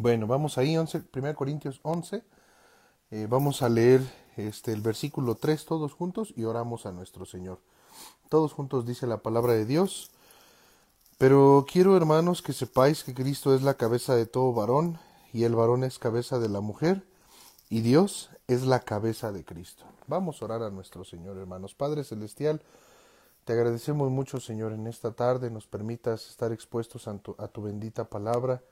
[0.00, 2.22] Bueno, vamos ahí, 11, 1 Corintios 11.
[3.10, 4.00] Eh, vamos a leer
[4.36, 7.58] este, el versículo 3 todos juntos y oramos a nuestro Señor.
[8.28, 10.12] Todos juntos dice la palabra de Dios.
[11.18, 15.00] Pero quiero, hermanos, que sepáis que Cristo es la cabeza de todo varón,
[15.32, 17.02] y el varón es cabeza de la mujer,
[17.68, 19.82] y Dios es la cabeza de Cristo.
[20.06, 21.74] Vamos a orar a nuestro Señor, hermanos.
[21.74, 22.62] Padre Celestial,
[23.44, 27.62] te agradecemos mucho, Señor, en esta tarde nos permitas estar expuestos a tu, a tu
[27.62, 28.62] bendita palabra,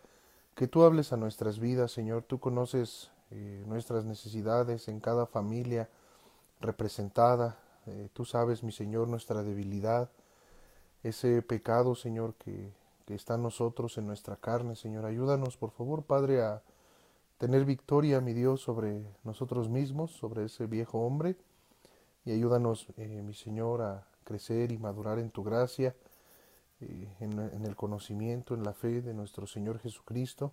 [0.57, 2.22] que tú hables a nuestras vidas, Señor.
[2.22, 5.90] Tú conoces eh, nuestras necesidades en cada familia
[6.61, 7.58] representada.
[7.85, 10.11] Eh, tú sabes, mi Señor, nuestra debilidad,
[11.03, 12.72] ese pecado, Señor, que,
[13.04, 15.04] que está en nosotros, en nuestra carne, Señor.
[15.04, 16.63] Ayúdanos, por favor, Padre, a
[17.36, 21.36] tener victoria, mi Dios, sobre nosotros mismos, sobre ese viejo hombre.
[22.25, 25.94] Y ayúdanos, eh, mi Señor, a crecer y madurar en tu gracia,
[26.80, 30.53] eh, en, el conocimiento, en la fe de nuestro Señor Jesucristo.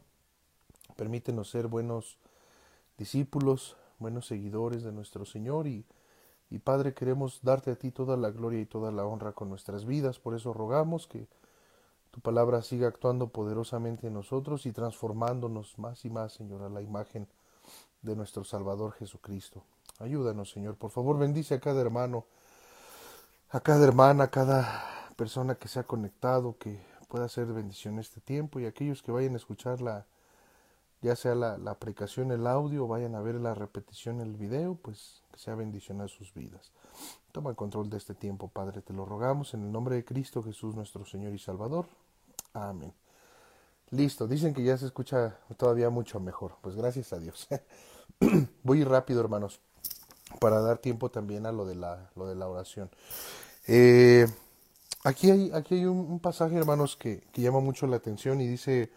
[0.96, 2.18] Permítenos ser buenos
[2.98, 5.86] discípulos, buenos seguidores de nuestro Señor y,
[6.50, 9.86] y Padre, queremos darte a ti toda la gloria y toda la honra con nuestras
[9.86, 10.20] vidas.
[10.20, 11.28] Por eso rogamos que
[12.12, 16.82] tu palabra siga actuando poderosamente en nosotros y transformándonos más y más, Señor, a la
[16.82, 17.28] imagen
[18.02, 19.64] de nuestro Salvador Jesucristo.
[20.00, 20.76] Ayúdanos, Señor.
[20.76, 22.26] Por favor, bendice a cada hermano
[23.54, 28.22] a cada hermana, a cada persona que se ha conectado, que pueda hacer bendición este
[28.22, 30.06] tiempo y aquellos que vayan a escuchar la,
[31.02, 35.22] ya sea la, la aplicación, el audio, vayan a ver la repetición, el video, pues
[35.32, 36.72] que sea bendición a sus vidas.
[37.32, 40.44] Toma el control de este tiempo, Padre, te lo rogamos en el nombre de Cristo
[40.44, 41.88] Jesús, nuestro Señor y Salvador.
[42.54, 42.94] Amén.
[43.90, 46.56] Listo, dicen que ya se escucha todavía mucho mejor.
[46.62, 47.48] Pues gracias a Dios.
[48.64, 49.60] Voy rápido, hermanos,
[50.40, 52.90] para dar tiempo también a lo de la, lo de la oración.
[53.68, 54.28] Eh,
[55.04, 58.92] aquí hay, aquí hay un, pasaje, hermanos, que, llama mucho la atención y dice,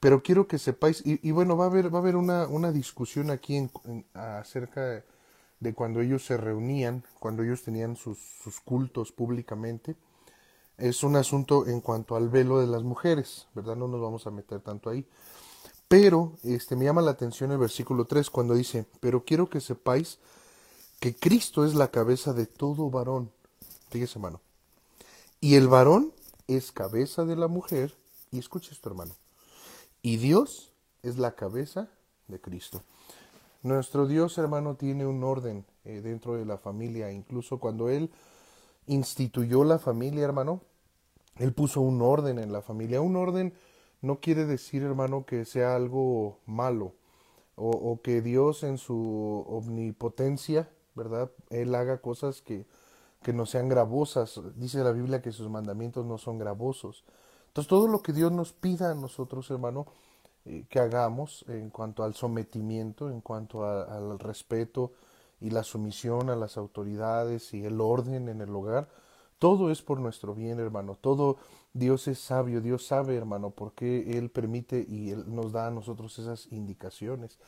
[0.00, 2.72] pero quiero que sepáis, y, y bueno, va a haber, va a haber una, una
[2.72, 5.02] discusión aquí en, en, acerca
[5.60, 9.96] de, cuando ellos se reunían, cuando ellos tenían sus, sus cultos públicamente.
[10.76, 13.76] Es un asunto en cuanto al velo de las mujeres, ¿verdad?
[13.76, 15.06] No nos vamos a meter tanto ahí.
[15.88, 20.18] Pero este, me llama la atención el versículo 3 cuando dice, pero quiero que sepáis
[21.00, 23.30] que Cristo es la cabeza de todo varón
[23.90, 24.40] Fíjese, hermano.
[25.46, 26.12] Y el varón
[26.48, 27.94] es cabeza de la mujer.
[28.32, 29.14] Y escuche esto, hermano.
[30.02, 30.72] Y Dios
[31.04, 31.88] es la cabeza
[32.26, 32.82] de Cristo.
[33.62, 37.12] Nuestro Dios, hermano, tiene un orden eh, dentro de la familia.
[37.12, 38.10] Incluso cuando Él
[38.88, 40.62] instituyó la familia, hermano,
[41.36, 43.00] Él puso un orden en la familia.
[43.00, 43.54] Un orden
[44.02, 46.92] no quiere decir, hermano, que sea algo malo.
[47.54, 51.30] O que Dios en su omnipotencia, ¿verdad?
[51.50, 52.66] Él haga cosas que
[53.26, 54.40] que no sean gravosas.
[54.54, 57.02] Dice la Biblia que sus mandamientos no son gravosos.
[57.48, 59.84] Entonces todo lo que Dios nos pida a nosotros, hermano,
[60.44, 64.92] eh, que hagamos en cuanto al sometimiento, en cuanto al respeto
[65.40, 68.86] y la sumisión a las autoridades y el orden en el hogar,
[69.40, 70.94] todo es por nuestro bien, hermano.
[70.94, 71.38] Todo
[71.74, 76.16] Dios es sabio, Dios sabe, hermano, porque Él permite y Él nos da a nosotros
[76.20, 77.40] esas indicaciones.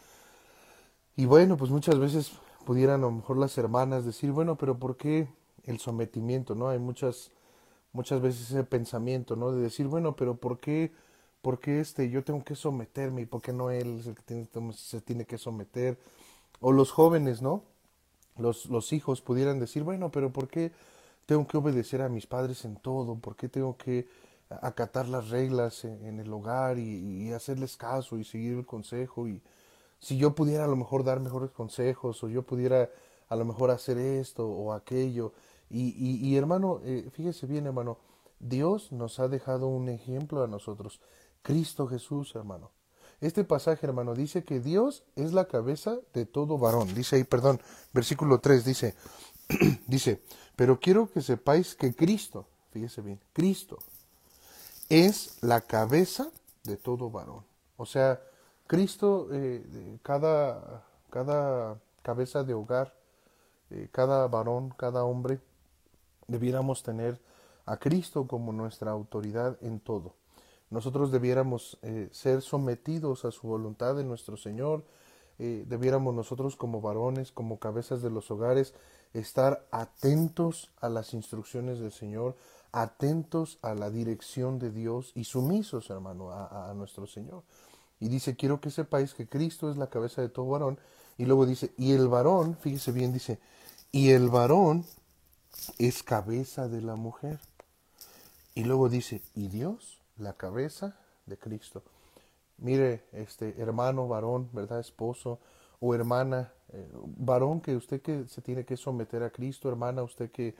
[1.14, 2.32] Y bueno, pues muchas veces
[2.66, 5.28] pudieran a lo mejor las hermanas decir, bueno, pero ¿por qué
[5.64, 6.68] el sometimiento, ¿no?
[6.68, 7.30] Hay muchas,
[7.92, 9.52] muchas veces ese pensamiento, ¿no?
[9.52, 10.92] De decir, bueno, pero ¿por qué,
[11.42, 14.46] por qué este, yo tengo que someterme y por qué no él es el que
[14.74, 15.98] se tiene que someter?
[16.60, 17.62] O los jóvenes, ¿no?
[18.36, 20.72] Los, los hijos pudieran decir, bueno, pero ¿por qué
[21.28, 23.16] tengo que obedecer a mis padres en todo?
[23.16, 24.08] ¿Por qué tengo que
[24.48, 29.28] acatar las reglas en, el hogar y, hacerles caso y seguir el consejo?
[29.28, 29.42] Y
[30.00, 32.88] si yo pudiera a lo mejor dar mejores consejos o yo pudiera
[33.28, 35.34] a lo mejor hacer esto o aquello,
[35.70, 37.98] y, y, y hermano, eh, fíjese bien, hermano,
[38.40, 41.00] Dios nos ha dejado un ejemplo a nosotros.
[41.42, 42.70] Cristo Jesús, hermano.
[43.20, 46.94] Este pasaje, hermano, dice que Dios es la cabeza de todo varón.
[46.94, 47.60] Dice ahí, perdón,
[47.92, 48.94] versículo 3 dice,
[49.86, 50.22] dice,
[50.54, 53.78] pero quiero que sepáis que Cristo, fíjese bien, Cristo
[54.88, 56.30] es la cabeza
[56.62, 57.44] de todo varón.
[57.76, 58.20] O sea,
[58.66, 62.94] Cristo, eh, cada, cada cabeza de hogar,
[63.70, 65.40] eh, cada varón, cada hombre,
[66.28, 67.18] debiéramos tener
[67.66, 70.14] a Cristo como nuestra autoridad en todo.
[70.70, 74.84] Nosotros debiéramos eh, ser sometidos a su voluntad de nuestro Señor,
[75.38, 78.74] eh, debiéramos nosotros como varones, como cabezas de los hogares,
[79.14, 82.36] estar atentos a las instrucciones del Señor,
[82.72, 87.42] atentos a la dirección de Dios y sumisos, hermano, a, a nuestro Señor.
[88.00, 90.78] Y dice, quiero que sepáis que Cristo es la cabeza de todo varón.
[91.16, 93.38] Y luego dice, y el varón, fíjese bien, dice,
[93.90, 94.84] y el varón
[95.78, 97.38] es cabeza de la mujer.
[98.54, 100.96] Y luego dice, y Dios, la cabeza
[101.26, 101.82] de Cristo.
[102.58, 104.80] Mire, este hermano, varón, ¿verdad?
[104.80, 105.38] Esposo
[105.80, 110.30] o hermana, eh, varón que usted que se tiene que someter a Cristo, hermana, usted
[110.32, 110.56] que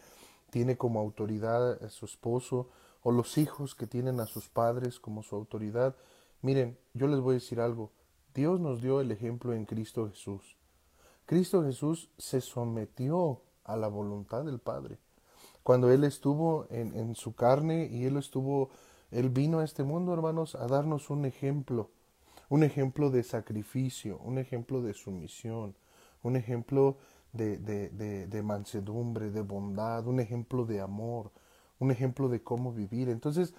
[0.51, 2.71] tiene como autoridad a su esposo
[3.03, 5.97] o los hijos que tienen a sus padres como su autoridad.
[6.41, 7.91] Miren, yo les voy a decir algo.
[8.35, 10.57] Dios nos dio el ejemplo en Cristo Jesús.
[11.27, 14.99] Cristo Jesús se sometió a la voluntad del Padre.
[15.63, 18.71] Cuando Él estuvo en, en su carne y Él estuvo
[19.11, 21.91] él vino a este mundo, hermanos, a darnos un ejemplo,
[22.49, 25.75] un ejemplo de sacrificio, un ejemplo de sumisión,
[26.23, 26.99] un ejemplo
[27.33, 31.31] de, de, de, mansedumbre, de bondad, un ejemplo de amor,
[31.79, 33.09] un ejemplo de cómo vivir.
[33.09, 33.55] Entonces,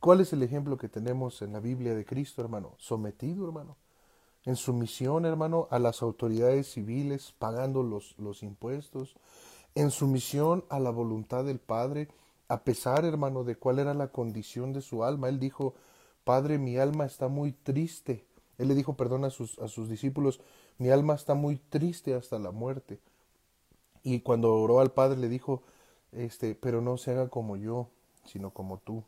[0.00, 2.74] ¿cuál es el ejemplo que tenemos en la Biblia de Cristo, hermano?
[2.78, 3.76] Sometido, hermano.
[4.46, 9.16] En sumisión, hermano, a las autoridades civiles, pagando los, los impuestos.
[9.74, 12.08] En sumisión a la voluntad del Padre,
[12.48, 15.28] a pesar, hermano, de cuál era la condición de su alma.
[15.28, 15.74] Él dijo,
[16.24, 18.24] Padre, mi alma está muy triste.
[18.58, 20.40] Él le dijo, perdón, a sus, a sus discípulos,
[20.78, 23.00] mi alma está muy triste hasta la muerte.
[24.02, 25.62] Y cuando oró al Padre le dijo,
[26.12, 27.88] este, pero no se haga como yo,
[28.24, 29.02] sino como tú.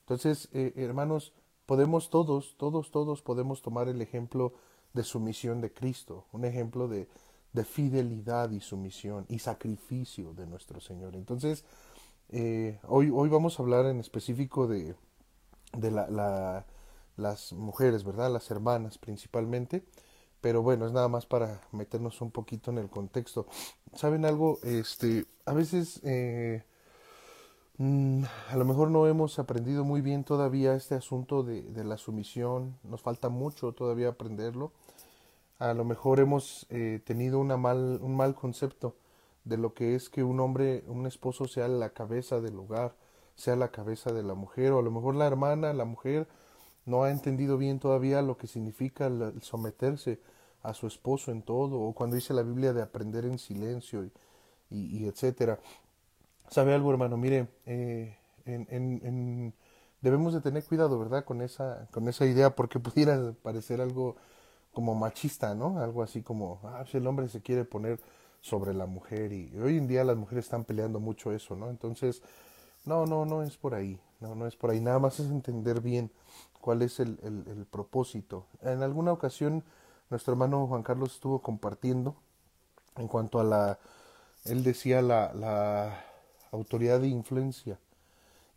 [0.00, 1.32] Entonces, eh, hermanos,
[1.66, 4.52] podemos todos, todos, todos podemos tomar el ejemplo
[4.92, 7.08] de sumisión de Cristo, un ejemplo de,
[7.52, 11.16] de fidelidad y sumisión y sacrificio de nuestro Señor.
[11.16, 11.64] Entonces,
[12.30, 14.94] eh, hoy, hoy vamos a hablar en específico de,
[15.76, 16.64] de la,
[17.16, 18.32] las mujeres, ¿verdad?
[18.32, 19.84] Las hermanas principalmente.
[20.40, 23.46] Pero bueno, es nada más para meternos un poquito en el contexto.
[23.94, 24.58] ¿Saben algo?
[24.62, 26.62] Este, a veces eh,
[27.78, 32.78] a lo mejor no hemos aprendido muy bien todavía este asunto de, de, la sumisión.
[32.84, 34.72] Nos falta mucho todavía aprenderlo.
[35.58, 38.94] A lo mejor hemos eh, tenido una mal, un mal concepto
[39.44, 42.94] de lo que es que un hombre, un esposo sea la cabeza del hogar,
[43.36, 46.28] sea la cabeza de la mujer, o a lo mejor la hermana, la mujer,
[46.84, 50.20] no ha entendido bien todavía lo que significa el someterse
[50.62, 54.12] a su esposo en todo, o cuando dice la Biblia de aprender en silencio y,
[54.70, 55.60] y, etcétera.
[56.50, 57.16] ¿Sabe algo, hermano?
[57.16, 59.54] Mire, eh, en, en,
[60.00, 61.24] debemos de tener cuidado, ¿verdad?
[61.24, 64.16] Con esa, con esa idea, porque pudiera parecer algo
[64.72, 65.80] como machista, ¿no?
[65.80, 68.00] Algo así como, ah, si el hombre se quiere poner
[68.40, 71.68] sobre la mujer y hoy en día las mujeres están peleando mucho eso, ¿no?
[71.70, 72.22] Entonces,
[72.84, 75.80] no, no, no es por ahí, no, no es por ahí, nada más es entender
[75.80, 76.12] bien
[76.60, 78.46] cuál es el, el, propósito.
[78.62, 79.64] En alguna ocasión
[80.10, 82.14] nuestro hermano Juan Carlos estuvo compartiendo
[82.96, 83.78] en cuanto a la,
[84.44, 86.04] él decía la
[86.56, 87.78] autoridad de influencia.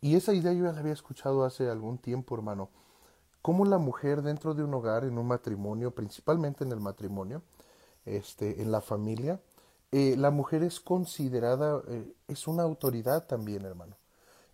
[0.00, 2.70] Y esa idea yo ya la había escuchado hace algún tiempo, hermano.
[3.42, 7.42] Cómo la mujer dentro de un hogar, en un matrimonio, principalmente en el matrimonio,
[8.04, 9.40] este, en la familia,
[9.92, 13.96] eh, la mujer es considerada, eh, es una autoridad también, hermano.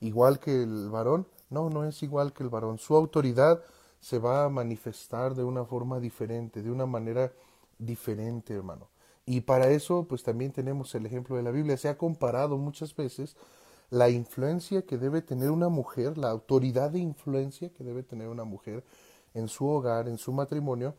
[0.00, 2.78] Igual que el varón, no, no es igual que el varón.
[2.78, 3.62] Su autoridad
[4.00, 7.32] se va a manifestar de una forma diferente, de una manera
[7.78, 8.88] diferente, hermano.
[9.26, 11.76] Y para eso, pues también tenemos el ejemplo de la Biblia.
[11.76, 13.36] Se ha comparado muchas veces
[13.90, 18.44] la influencia que debe tener una mujer, la autoridad de influencia que debe tener una
[18.44, 18.84] mujer
[19.34, 20.94] en su hogar, en su matrimonio,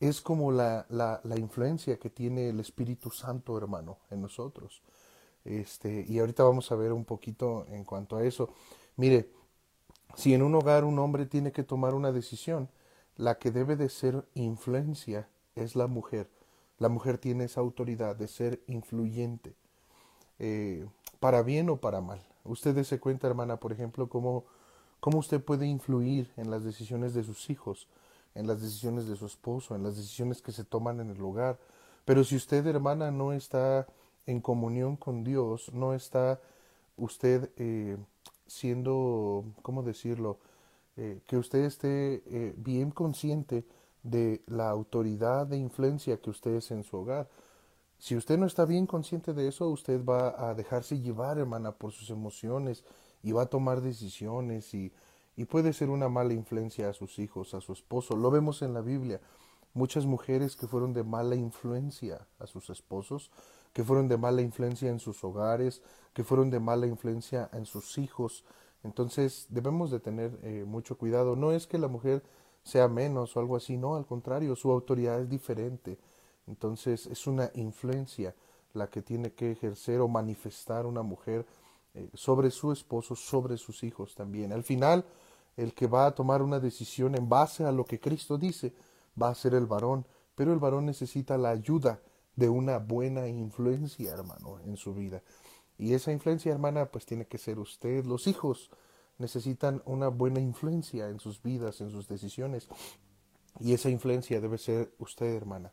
[0.00, 4.82] es como la, la, la, influencia que tiene el Espíritu Santo, hermano, en nosotros.
[5.44, 8.50] Este, y ahorita vamos a ver un poquito en cuanto a eso.
[8.96, 9.30] Mire,
[10.14, 12.68] si en un hogar un hombre tiene que tomar una decisión,
[13.16, 16.30] la que debe de ser influencia es la mujer.
[16.78, 19.54] La mujer tiene esa autoridad de ser influyente,
[20.38, 20.86] eh,
[21.20, 22.20] para bien o para mal.
[22.44, 24.44] Usted se cuenta, hermana, por ejemplo, cómo,
[25.00, 27.88] cómo usted puede influir en las decisiones de sus hijos
[28.34, 31.58] en las decisiones de su esposo, en las decisiones que se toman en el hogar.
[32.04, 33.86] Pero si usted, hermana, no está
[34.26, 36.40] en comunión con Dios, no está
[36.96, 37.96] usted eh,
[38.46, 40.38] siendo, ¿cómo decirlo?
[40.96, 42.22] Eh, que usted esté
[42.56, 43.64] bien consciente
[44.10, 47.28] de la autoridad de influencia que usted es en su hogar.
[47.98, 51.92] Si usted no está bien consciente de eso, usted va a dejarse llevar, hermana, por
[51.92, 52.84] sus emociones
[53.22, 54.92] y va a tomar decisiones y
[55.38, 58.16] y puede ser una mala influencia a sus hijos, a su esposo.
[58.16, 59.20] Lo vemos en la Biblia.
[59.72, 63.30] Muchas mujeres que fueron de mala influencia a sus esposos,
[63.72, 65.80] que fueron de mala influencia en sus hogares,
[66.12, 68.44] que fueron de mala influencia en sus hijos.
[68.82, 71.36] Entonces debemos de tener eh, mucho cuidado.
[71.36, 72.24] No es que la mujer
[72.68, 75.98] sea menos o algo así, no, al contrario, su autoridad es diferente.
[76.46, 78.34] Entonces es una influencia
[78.74, 81.46] la que tiene que ejercer o manifestar una mujer
[81.94, 84.52] eh, sobre su esposo, sobre sus hijos también.
[84.52, 85.04] Al final,
[85.56, 88.72] el que va a tomar una decisión en base a lo que Cristo dice
[89.20, 92.00] va a ser el varón, pero el varón necesita la ayuda
[92.36, 95.22] de una buena influencia, hermano, en su vida.
[95.76, 98.04] Y esa influencia, hermana, pues tiene que ser usted.
[98.04, 98.70] Los hijos
[99.18, 102.68] necesitan una buena influencia en sus vidas, en sus decisiones.
[103.60, 105.72] Y esa influencia debe ser usted, hermana.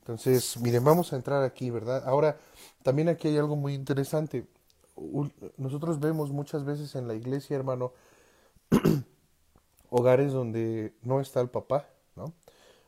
[0.00, 2.04] Entonces, miren, vamos a entrar aquí, ¿verdad?
[2.06, 2.38] Ahora,
[2.82, 4.46] también aquí hay algo muy interesante.
[5.56, 7.92] Nosotros vemos muchas veces en la iglesia, hermano,
[9.90, 12.32] hogares donde no está el papá, ¿no?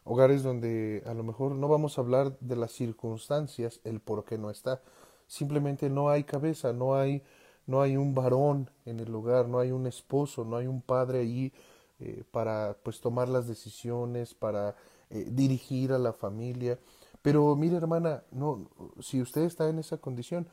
[0.05, 4.39] Hogares donde a lo mejor no vamos a hablar de las circunstancias, el por qué
[4.39, 4.81] no está.
[5.27, 7.23] Simplemente no hay cabeza, no hay,
[7.69, 11.21] no hay un varón en el hogar, no hay un esposo, no hay un padre
[11.21, 11.53] allí
[12.01, 14.75] eh, para pues tomar las decisiones, para
[15.11, 16.79] eh, dirigir a la familia.
[17.23, 18.71] Pero mire hermana, no,
[19.01, 20.49] si usted está en esa condición,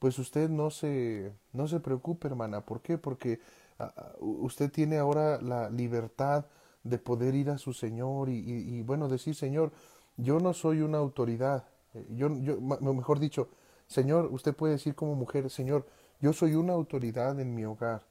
[0.00, 2.66] pues usted no se, no se preocupe hermana.
[2.66, 2.98] ¿Por qué?
[2.98, 3.38] Porque
[3.78, 6.46] ah, usted tiene ahora la libertad
[6.82, 9.72] de poder ir a su Señor y, y, bueno, decir, Señor,
[10.16, 11.64] yo no soy una autoridad.
[11.94, 13.48] Eh, yo, yo, mejor dicho,
[13.86, 15.86] Señor, usted puede decir como mujer, Señor,
[16.20, 18.02] yo soy una autoridad en mi hogar.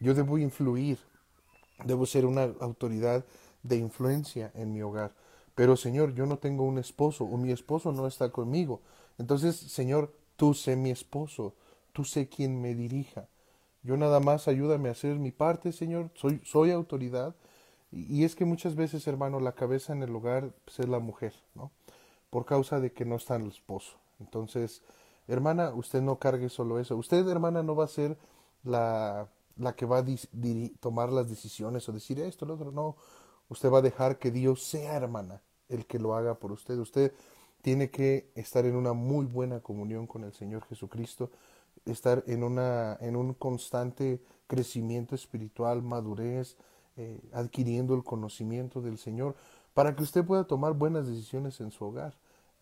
[0.00, 0.98] Yo debo influir,
[1.84, 3.24] debo ser una autoridad
[3.62, 5.12] de influencia en mi hogar.
[5.54, 8.80] Pero Señor, yo no tengo un esposo o mi esposo no está conmigo.
[9.18, 11.54] Entonces, Señor, tú sé mi esposo,
[11.92, 13.28] tú sé quien me dirija.
[13.82, 16.10] Yo nada más ayúdame a hacer mi parte, Señor.
[16.14, 17.34] Soy, soy autoridad.
[17.92, 21.34] Y, es que muchas veces, hermano, la cabeza en el hogar pues, es la mujer,
[21.54, 21.70] ¿no?
[22.30, 23.96] Por causa de que no está el esposo.
[24.18, 24.82] Entonces,
[25.28, 26.96] hermana, usted no cargue solo eso.
[26.96, 28.18] Usted, hermana, no va a ser
[28.64, 30.04] la, la que va a
[30.80, 32.72] tomar las decisiones o decir esto, lo otro.
[32.72, 32.96] No,
[33.48, 36.78] Usted va a dejar que Dios sea, hermana, el que lo haga por usted.
[36.78, 37.12] Usted
[37.62, 41.30] tiene que estar en una muy buena comunión con el Señor Jesucristo,
[41.84, 46.56] estar en, una, en un constante crecimiento espiritual, madurez,
[46.96, 49.36] eh, adquiriendo el conocimiento del Señor,
[49.74, 52.16] para que usted pueda tomar buenas decisiones en su hogar.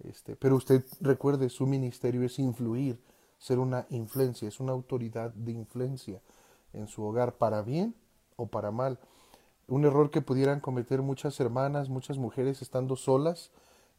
[0.09, 3.01] Este, pero usted recuerde, su ministerio es influir,
[3.39, 6.21] ser una influencia, es una autoridad de influencia
[6.73, 7.95] en su hogar, para bien
[8.37, 8.99] o para mal
[9.69, 13.51] un error que pudieran cometer muchas hermanas, muchas mujeres estando solas,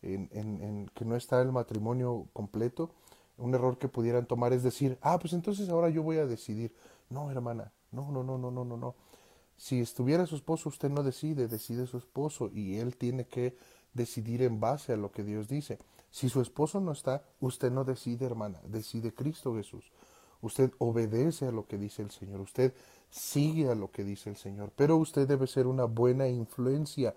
[0.01, 2.91] en, en, que no está el matrimonio completo,
[3.37, 6.75] un error que pudieran tomar es decir, ah, pues entonces ahora yo voy a decidir.
[7.09, 8.95] No, hermana, no, no, no, no, no, no, no.
[9.57, 13.57] Si estuviera su esposo, usted no decide, decide su esposo y él tiene que
[13.93, 15.79] decidir en base a lo que Dios dice.
[16.13, 19.91] Si su esposo no está, usted no decide, hermana, decide Cristo Jesús.
[20.41, 22.39] Usted obedece a lo que dice el Señor.
[22.39, 22.75] Usted
[23.09, 27.15] sigue a lo que dice el Señor, pero usted debe ser una buena influencia.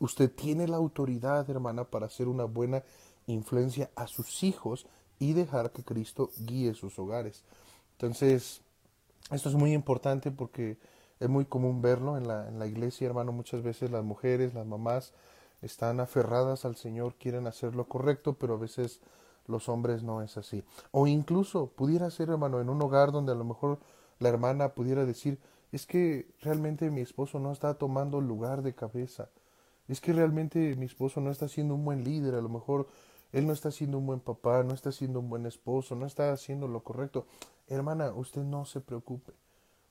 [0.00, 2.84] Usted tiene la autoridad, hermana, para ser una buena
[3.26, 4.86] influencia a sus hijos
[5.18, 7.42] y dejar que Cristo guíe sus hogares.
[7.92, 8.60] Entonces,
[9.30, 10.76] esto es muy importante porque
[11.20, 13.32] es muy común verlo en la, en la iglesia, hermano.
[13.32, 15.14] Muchas veces las mujeres, las mamás,
[15.62, 19.00] están aferradas al Señor, quieren hacer lo correcto, pero a veces
[19.46, 20.64] los hombres no es así.
[20.90, 23.78] O incluso pudiera ser, hermano, en un hogar donde a lo mejor
[24.18, 25.38] la hermana pudiera decir,
[25.72, 29.28] es que realmente mi esposo no está tomando lugar de cabeza,
[29.88, 32.88] es que realmente mi esposo no está siendo un buen líder, a lo mejor
[33.32, 36.32] él no está siendo un buen papá, no está siendo un buen esposo, no está
[36.32, 37.26] haciendo lo correcto.
[37.68, 39.32] Hermana, usted no se preocupe,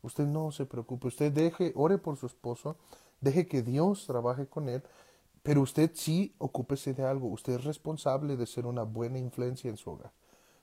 [0.01, 2.77] usted no se preocupe, usted deje, ore por su esposo,
[3.21, 4.83] deje que Dios trabaje con él,
[5.45, 9.77] pero usted sí ocúpese de algo, usted es responsable de ser una buena influencia en
[9.77, 10.11] su hogar,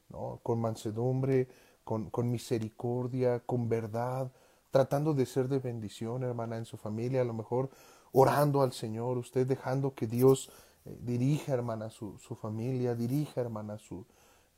[0.08, 0.40] ¿no?
[0.42, 1.46] Con mansedumbre,
[1.84, 4.32] con, con misericordia, con verdad,
[4.72, 7.70] tratando de ser de bendición, hermana, en su familia, a lo mejor
[8.10, 10.50] orando al Señor, usted dejando que Dios
[10.84, 14.04] eh, dirija, hermana, su, su, familia, dirija, hermana, su,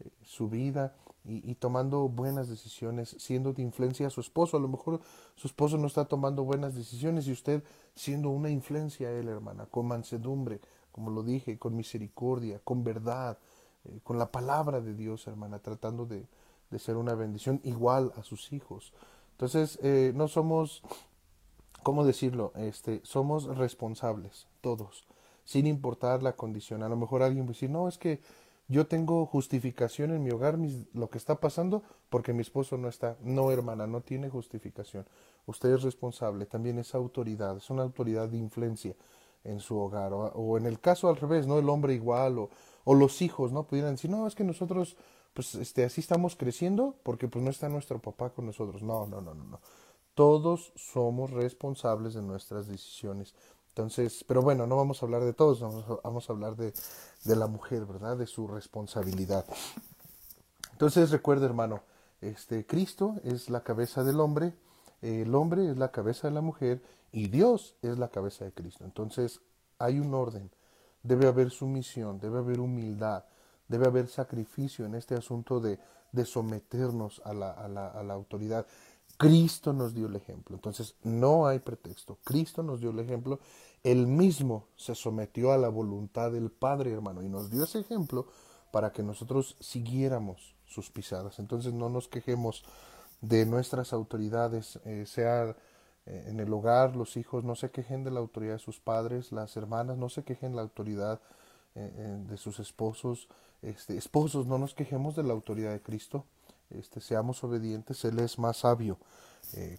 [0.00, 4.57] eh, su vida y, y, tomando buenas decisiones, siendo de influencia a su esposo.
[4.57, 5.00] A lo mejor
[5.37, 7.62] su esposo no está tomando buenas decisiones y usted
[7.95, 10.61] siendo una influencia a él, hermana, con mansedumbre,
[10.93, 13.38] como lo dije, con misericordia, con verdad,
[13.85, 16.26] eh, con la palabra de Dios, hermana, tratando de,
[16.71, 18.93] de ser una bendición igual a sus hijos.
[19.33, 20.83] Entonces, eh, no somos,
[21.83, 22.52] ¿cómo decirlo?
[22.57, 25.07] Este, somos responsables, todos,
[25.45, 26.83] sin importar la condición.
[26.83, 28.21] A lo mejor alguien va a decir, no, es que
[28.68, 30.59] yo tengo justificación en mi hogar,
[30.94, 33.16] lo que está pasando, porque mi esposo no está.
[33.23, 35.06] No, hermana, no tiene justificación.
[35.47, 38.94] Usted es responsable, también es autoridad, es una autoridad de influencia
[39.44, 40.12] en su hogar.
[40.14, 41.59] O, en el caso al revés, ¿no?
[41.59, 42.50] El hombre igual, o,
[42.85, 43.66] o los hijos, ¿no?
[43.66, 44.97] Pudieran decir, no, es que nosotros
[45.35, 48.83] pues este, así estamos creciendo porque pues no está nuestro papá con nosotros.
[48.83, 49.61] No, no, no, no, no.
[50.14, 53.35] Todos somos responsables de nuestras decisiones.
[53.75, 55.61] Entonces, pero bueno, no vamos a hablar de todos,
[56.04, 56.73] vamos a, hablar de,
[57.25, 58.16] de, la mujer, ¿verdad?
[58.16, 59.45] De su responsabilidad.
[60.71, 61.83] Entonces, recuerda, hermano,
[62.21, 64.54] este, Cristo es la cabeza del hombre,
[65.02, 68.85] el hombre es la cabeza de la mujer y Dios es la cabeza de Cristo.
[68.85, 69.40] Entonces,
[69.81, 70.52] hay un orden,
[71.02, 73.25] debe haber sumisión, debe haber humildad,
[73.69, 75.78] Debe haber sacrificio en este asunto de,
[76.12, 78.66] de someternos a la, a, la, a la autoridad.
[79.16, 80.56] Cristo nos dio el ejemplo.
[80.56, 82.18] Entonces, no hay pretexto.
[82.25, 83.40] Cristo nos dio el ejemplo
[83.83, 88.26] Él mismo se sometió a la voluntad del Padre, hermano, y nos dio ese ejemplo
[88.71, 91.38] para que nosotros siguiéramos sus pisadas.
[91.38, 92.64] Entonces no nos quejemos
[93.21, 95.56] de nuestras autoridades, eh, sea
[96.06, 99.33] eh, en el hogar, los hijos no se quejen de la autoridad de sus padres,
[99.33, 101.21] las hermanas no se quejen de la autoridad
[101.75, 103.28] eh, de sus esposos,
[103.62, 106.26] este, esposos no nos quejemos de la autoridad de Cristo,
[106.78, 108.99] este, seamos obedientes, Él es más sabio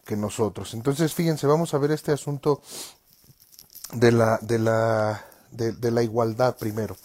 [0.05, 0.73] que nosotros.
[0.73, 2.61] Entonces, fíjense, vamos a ver este asunto
[3.93, 6.95] de la, de la, de, la igualdad primero.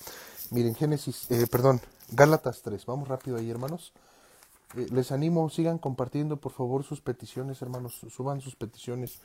[0.50, 1.80] Miren, Génesis, perdón,
[2.10, 3.92] Gálatas 3, vamos rápido ahí, hermanos.
[4.76, 9.18] Eh, les animo, sigan compartiendo por favor sus peticiones, hermanos, suban sus peticiones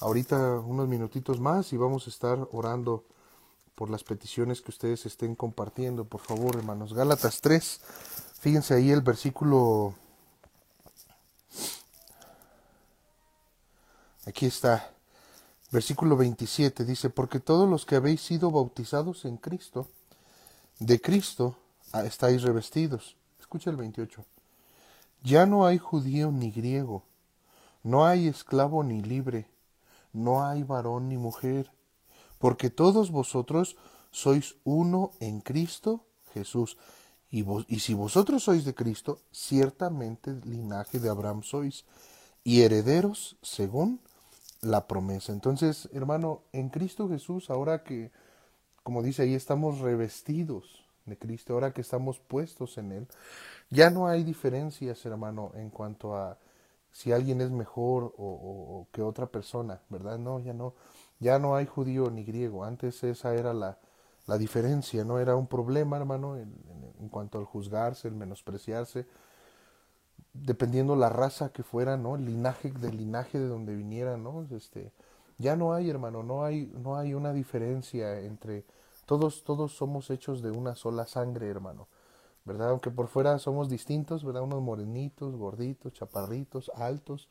[0.00, 3.04] ahorita unos minutitos más y vamos a estar orando
[3.74, 6.92] por las peticiones que ustedes estén compartiendo, por favor, hermanos.
[6.92, 7.80] Gálatas 3,
[8.40, 9.94] fíjense ahí el versículo...
[14.26, 14.90] Aquí está,
[15.70, 19.88] versículo 27, dice, porque todos los que habéis sido bautizados en Cristo,
[20.78, 21.56] de Cristo
[21.92, 23.16] ah, estáis revestidos.
[23.38, 24.24] Escucha el 28
[25.22, 27.04] ya no hay judío ni griego,
[27.82, 29.46] no hay esclavo ni libre,
[30.12, 31.70] no hay varón ni mujer,
[32.38, 33.76] porque todos vosotros
[34.10, 36.78] sois uno en Cristo Jesús.
[37.30, 41.84] Y, y si vosotros sois de Cristo, ciertamente linaje de Abraham sois,
[42.42, 44.00] y herederos según
[44.62, 45.32] la promesa.
[45.32, 48.10] Entonces, hermano, en Cristo Jesús, ahora que,
[48.82, 53.08] como dice ahí, estamos revestidos de Cristo, ahora que estamos puestos en Él,
[53.70, 56.38] ya no hay diferencias, hermano, en cuanto a
[56.92, 60.18] si alguien es mejor o, que otra persona, ¿verdad?
[60.18, 60.74] No, ya no,
[61.20, 62.64] ya no hay judío ni griego.
[62.64, 63.78] Antes esa era la,
[64.26, 69.06] la diferencia, no era un problema, hermano, en, cuanto al juzgarse, el menospreciarse,
[70.32, 72.14] dependiendo la raza que fuera, ¿no?
[72.16, 74.46] El linaje, del linaje de donde viniera, ¿no?
[74.50, 74.92] Este,
[75.38, 78.64] ya no hay, hermano, no hay, no hay una diferencia entre
[79.06, 81.88] todos, todos somos hechos de una sola sangre, hermano.
[82.44, 82.70] ¿verdad?
[82.70, 84.42] Aunque por fuera somos distintos, ¿verdad?
[84.42, 87.28] Unos morenitos, gorditos, chaparritos, altos,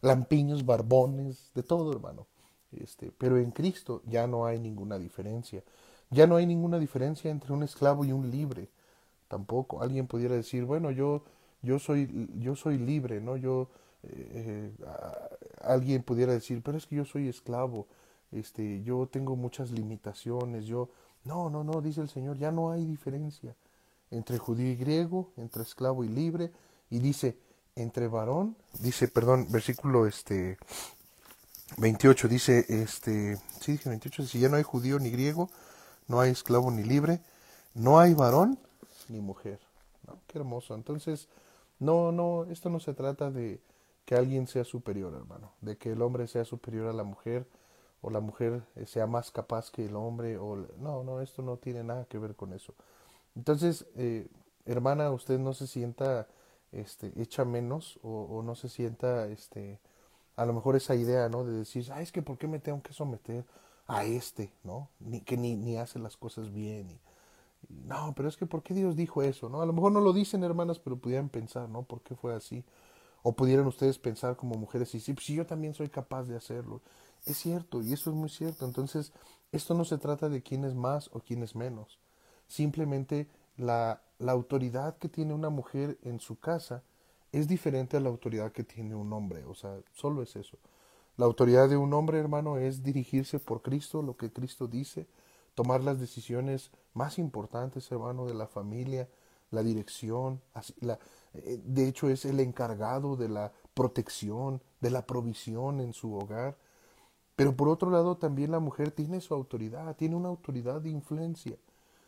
[0.00, 2.26] lampiños, barbones, de todo, hermano.
[2.72, 5.62] Este, pero en Cristo ya no hay ninguna diferencia.
[6.10, 8.68] Ya no hay ninguna diferencia entre un esclavo y un libre.
[9.28, 11.24] Tampoco alguien pudiera decir, bueno, yo
[11.62, 13.36] yo soy yo soy libre, ¿no?
[13.36, 13.68] Yo
[14.02, 14.84] eh, eh,
[15.62, 17.86] alguien pudiera decir, pero es que yo soy esclavo.
[18.32, 20.90] Este, yo tengo muchas limitaciones, yo
[21.24, 23.54] no, no, no, dice el Señor, ya no hay diferencia
[24.10, 26.52] entre judío y griego, entre esclavo y libre,
[26.90, 27.36] y dice,
[27.76, 30.58] entre varón, dice, perdón, versículo este
[31.78, 35.50] 28 dice, este, sí dije 28, si ya no hay judío ni griego,
[36.08, 37.20] no hay esclavo ni libre,
[37.74, 38.58] no hay varón
[39.08, 39.60] ni mujer.
[40.26, 40.74] Qué hermoso.
[40.74, 41.28] Entonces,
[41.78, 43.60] no, no, esto no se trata de
[44.04, 47.46] que alguien sea superior, hermano, de que el hombre sea superior a la mujer
[48.02, 51.82] o la mujer sea más capaz que el hombre o no, no, esto no tiene
[51.82, 52.74] nada que ver con eso.
[53.34, 54.28] Entonces, eh,
[54.66, 56.28] hermana, usted no se sienta
[56.72, 59.80] este, hecha menos o, no se sienta, este,
[60.36, 61.44] a lo mejor esa idea, ¿no?
[61.44, 63.44] De decir, ay, es que ¿por qué me tengo que someter
[63.86, 64.88] a este, ¿no?
[65.00, 66.90] Ni, que ni, ni hace las cosas bien.
[66.90, 67.00] Y,
[67.86, 69.62] no, pero es que ¿por qué Dios dijo eso, ¿no?
[69.62, 71.82] A lo mejor no lo dicen, hermanas, pero pudieran pensar, ¿no?
[71.82, 72.64] ¿Por qué fue así?
[73.22, 76.82] O pudieran ustedes pensar como mujeres y sí, pues, yo también soy capaz de hacerlo.
[77.26, 78.66] Es cierto, y eso es muy cierto.
[78.66, 79.12] Entonces,
[79.52, 81.98] esto no se trata de quién es más o quién es menos.
[82.48, 86.82] Simplemente la, la autoridad que tiene una mujer en su casa
[87.32, 89.44] es diferente a la autoridad que tiene un hombre.
[89.44, 90.58] O sea, solo es eso.
[91.16, 95.06] La autoridad de un hombre, hermano, es dirigirse por Cristo, lo que Cristo dice,
[95.54, 99.08] tomar las decisiones más importantes, hermano, de la familia,
[99.50, 100.40] la dirección.
[100.80, 100.98] La,
[101.34, 106.56] eh, de hecho, es el encargado de la protección, de la provisión en su hogar.
[107.36, 111.56] Pero por otro lado, también la mujer tiene su autoridad, tiene una autoridad de influencia.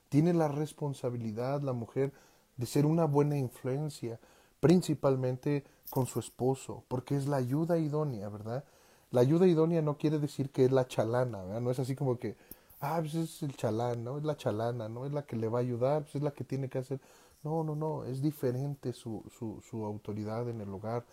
[0.08, 2.12] Tiene la responsabilidad la mujer
[2.56, 4.18] de ser una buena influencia,
[4.60, 8.64] principalmente con su esposo, porque es la ayuda idónea, ¿verdad?
[9.10, 11.60] La ayuda idónea no quiere decir que es la chalana.
[11.60, 12.36] No es así como que,
[12.80, 14.18] ah, pues es el chalán, ¿no?
[14.18, 15.06] Es la chalana, ¿no?
[15.06, 17.00] Es la que le va a ayudar, pues es la que tiene que hacer.
[17.42, 21.04] No, no, no, es diferente su, su, su autoridad en el hogar,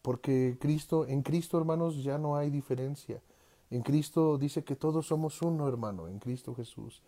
[0.00, 3.20] porque Cristo, en Cristo, hermanos, ya no hay diferencia.
[3.70, 7.02] En Cristo dice que todos somos uno, hermano, en Cristo Jesús.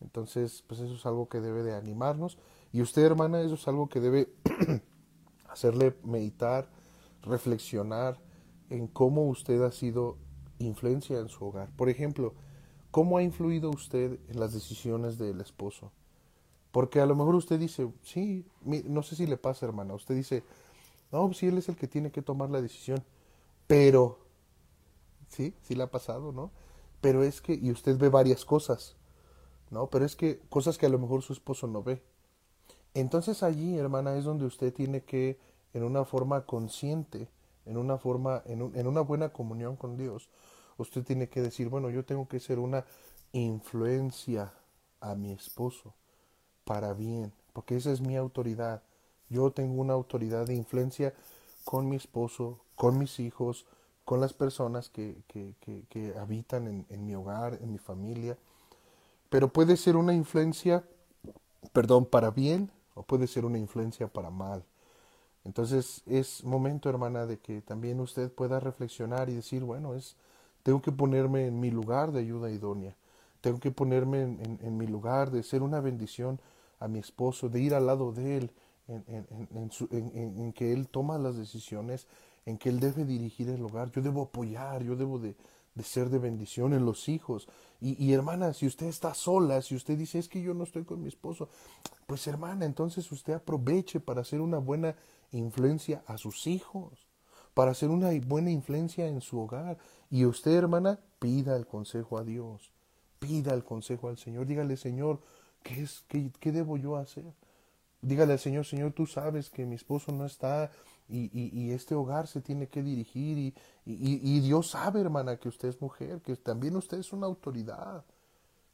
[0.00, 2.38] Entonces, pues eso es algo que debe de animarnos.
[2.72, 4.28] Y usted, hermana, eso es algo que debe
[5.48, 6.68] hacerle meditar,
[7.22, 8.18] reflexionar
[8.70, 10.16] en cómo usted ha sido
[10.58, 11.70] influencia en su hogar.
[11.76, 12.34] Por ejemplo,
[12.90, 15.92] ¿cómo ha influido usted en las decisiones del esposo?
[16.70, 20.42] Porque a lo mejor usted dice, sí, no sé si le pasa, hermana, usted dice,
[21.10, 23.04] no, pues sí, él es el que tiene que tomar la decisión,
[23.66, 24.18] pero,
[25.28, 26.50] sí, sí le ha pasado, ¿no?
[27.02, 28.94] pero es que, y usted ve varias cosas,
[29.70, 29.88] ¿no?
[29.88, 32.00] Pero es que cosas que a lo mejor su esposo no ve.
[32.94, 35.38] Entonces allí, hermana, es donde usted tiene que,
[35.74, 37.28] en una forma consciente,
[37.66, 40.28] en una forma, en, en una buena comunión con Dios,
[40.78, 42.84] usted tiene que decir, bueno, yo tengo que ser una
[43.32, 44.52] influencia
[45.00, 45.94] a mi esposo
[46.64, 48.82] para bien, porque esa es mi autoridad.
[49.28, 51.14] Yo tengo una autoridad de influencia
[51.64, 53.66] con mi esposo, con mis hijos,
[54.04, 55.54] con las personas que, que,
[55.88, 58.36] que, habitan en, en, mi hogar, en mi familia.
[59.30, 60.84] Pero puede ser una influencia,
[61.72, 64.64] perdón, para bien o puede ser una influencia para mal.
[65.44, 70.16] Entonces es momento, hermana, de que también usted pueda reflexionar y decir, bueno, es,
[70.62, 72.94] tengo que ponerme en mi lugar de ayuda idónea.
[73.40, 76.40] Tengo que ponerme en, en, mi lugar de ser una bendición
[76.78, 78.50] a mi esposo, de ir al lado de él,
[78.86, 82.06] en, que él toma las decisiones,
[82.46, 83.90] en que él debe dirigir el hogar.
[83.90, 85.34] Yo debo apoyar, yo debo de,
[85.74, 87.48] de ser de bendición en los hijos.
[87.80, 90.84] Y, y, hermana, si usted está sola, si usted dice es que yo no estoy
[90.84, 91.48] con mi esposo,
[92.06, 94.94] pues hermana, entonces usted aproveche para hacer una buena
[95.32, 97.08] influencia a sus hijos,
[97.54, 99.78] para hacer una buena influencia en su hogar.
[100.10, 102.72] Y usted, hermana, pida el consejo a Dios
[103.22, 105.20] pida el consejo al Señor, dígale, Señor,
[105.62, 107.32] ¿qué, es, qué, qué debo yo hacer?
[108.00, 110.72] Dígale al Señor, Señor, tú sabes que mi esposo no está
[111.08, 115.48] y, y, y este hogar se tiene que dirigir y, y, Dios sabe, hermana, que
[115.48, 118.04] usted es mujer, que también usted es una autoridad,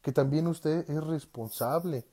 [0.00, 2.06] que también usted es responsable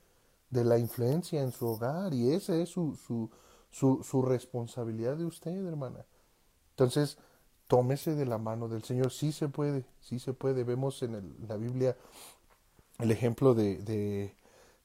[0.50, 3.30] de la influencia en su hogar y esa es su, su,
[3.76, 6.06] su, su responsabilidad de usted, hermana.
[6.70, 7.18] Entonces,
[7.66, 9.12] tómese de la mano del Señor.
[9.12, 10.64] Sí se puede, sí se puede.
[10.64, 11.94] Vemos en la Biblia
[12.98, 14.34] el ejemplo de, de,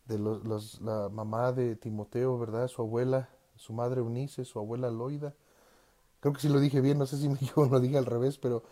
[0.07, 2.67] de los, la mamá de Timoteo, ¿verdad?
[2.67, 5.33] Su abuela, su madre Eunice, su abuela Loida.
[6.19, 8.37] Creo que si lo dije bien, no sé si me yo lo dije al revés,
[8.37, 8.63] pero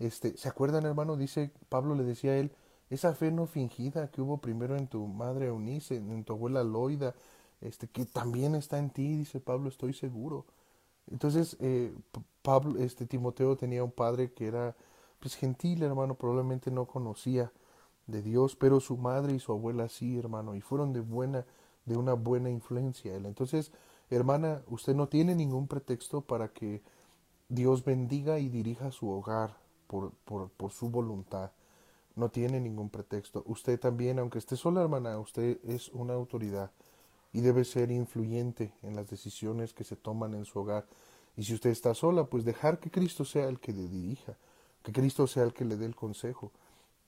[0.00, 1.16] este, ¿se acuerdan, hermano?
[1.16, 2.50] Dice, Pablo le decía a él,
[2.88, 7.14] esa fe no fingida que hubo primero en tu madre Eunice, en tu abuela Loida,
[7.60, 10.46] este, que también está en ti, dice Pablo, estoy seguro.
[11.10, 11.92] Entonces, eh,
[12.42, 14.76] Pablo, este Timoteo tenía un padre que era
[15.18, 17.52] pues gentil, hermano, probablemente no conocía
[18.06, 21.44] de Dios, pero su madre y su abuela sí, hermano, y fueron de buena,
[21.84, 23.26] de una buena influencia él.
[23.26, 23.72] Entonces,
[24.08, 26.82] hermana, usted no tiene ningún pretexto para que
[27.48, 31.50] Dios bendiga y dirija su hogar por, por, por su voluntad.
[32.16, 33.42] No tiene ningún pretexto.
[33.46, 36.70] Usted también, aunque esté sola, hermana, usted es una autoridad
[37.32, 40.86] y debe ser influyente en las decisiones que se toman en su hogar.
[41.36, 44.36] Y si usted está sola, pues dejar que Cristo sea el que le dirija,
[44.82, 46.50] que Cristo sea el que le dé el consejo.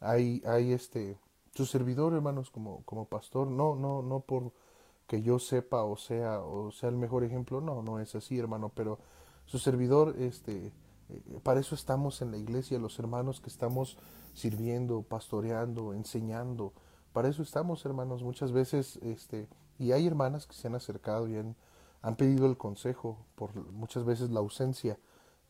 [0.01, 1.19] Hay, hay este,
[1.55, 4.53] su servidor, hermanos, como, como pastor, no, no, no por
[5.07, 8.71] que yo sepa o sea, o sea el mejor ejemplo, no, no es así, hermano,
[8.75, 8.99] pero
[9.45, 10.73] su servidor, este,
[11.11, 13.99] eh, para eso estamos en la iglesia, los hermanos que estamos
[14.33, 16.73] sirviendo, pastoreando, enseñando,
[17.13, 19.49] para eso estamos, hermanos, muchas veces, este,
[19.83, 21.57] y hay hermanas que se han acercado y han,
[22.16, 24.99] pedido el consejo por muchas veces la ausencia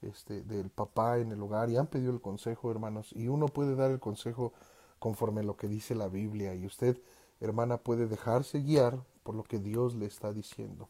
[0.00, 3.74] este, del papá en el hogar y han pedido el consejo, hermanos, y uno puede
[3.74, 4.52] dar el consejo
[4.98, 6.98] conforme a lo que dice la Biblia y usted,
[7.40, 10.88] hermana, puede dejarse guiar por lo que Dios le está diciendo.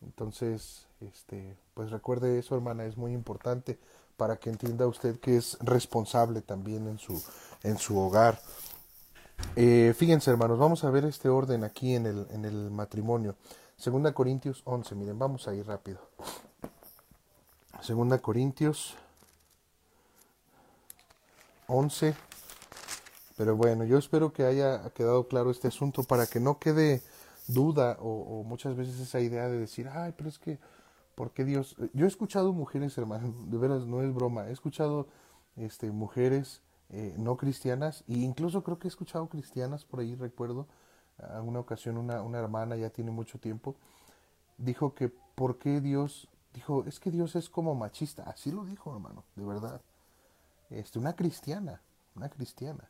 [0.00, 3.78] Entonces, este, pues recuerde eso, hermana, es muy importante
[4.16, 7.22] para que entienda usted que es responsable también en su,
[7.62, 8.40] en su hogar.
[9.56, 13.36] Eh, fíjense, hermanos, vamos a ver este orden aquí en el, en el matrimonio.
[13.76, 16.00] Segunda Corintios 11, miren, vamos a ir rápido.
[17.80, 18.96] Segunda Corintios
[21.68, 22.14] 11.
[23.36, 27.02] Pero bueno, yo espero que haya quedado claro este asunto para que no quede
[27.46, 30.58] duda o, muchas veces esa idea de decir, ay, pero es que,
[31.14, 31.76] ¿por qué Dios?
[31.92, 35.06] Yo he escuchado mujeres, hermanos, de veras, no es broma, he escuchado
[35.56, 40.66] este, mujeres eh, no cristianas, e incluso creo que he escuchado cristianas por ahí, recuerdo,
[41.18, 43.76] alguna ocasión una, una hermana, ya tiene mucho tiempo,
[44.56, 48.92] dijo que por qué Dios, dijo, es que Dios es como machista, así lo dijo
[48.92, 49.80] hermano, de verdad,
[50.70, 51.82] este, una cristiana,
[52.14, 52.88] una cristiana.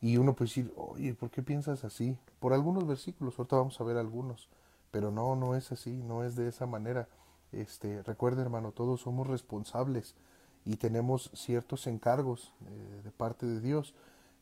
[0.00, 2.18] Y uno puede decir, oye, ¿por qué piensas así?
[2.38, 4.48] Por algunos versículos, ahorita vamos a ver algunos,
[4.90, 7.08] pero no, no es así, no es de esa manera.
[7.52, 10.14] Este, recuerde hermano, todos somos responsables
[10.66, 13.94] y tenemos ciertos encargos eh, de parte de Dios.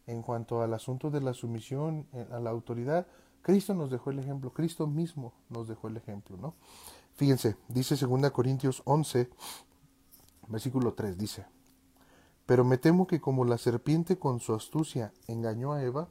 [0.07, 3.07] En cuanto al asunto de la sumisión eh, a la autoridad,
[3.43, 6.55] Cristo nos dejó el ejemplo, Cristo mismo nos dejó el ejemplo, ¿no?
[7.15, 9.29] Fíjense, dice 2 Corintios 11,
[10.49, 11.47] versículo 3, dice,
[12.47, 16.09] pero me temo que como la serpiente con su astucia engañó a Eva,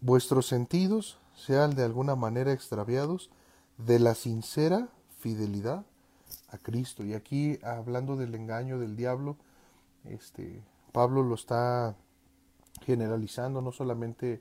[0.00, 3.30] vuestros sentidos sean de alguna manera extraviados
[3.78, 5.86] de la sincera fidelidad
[6.52, 7.04] a Cristo.
[7.04, 9.36] Y aquí hablando del engaño del diablo,
[10.04, 10.62] este
[10.92, 11.96] Pablo lo está
[12.82, 14.40] generalizando no solamente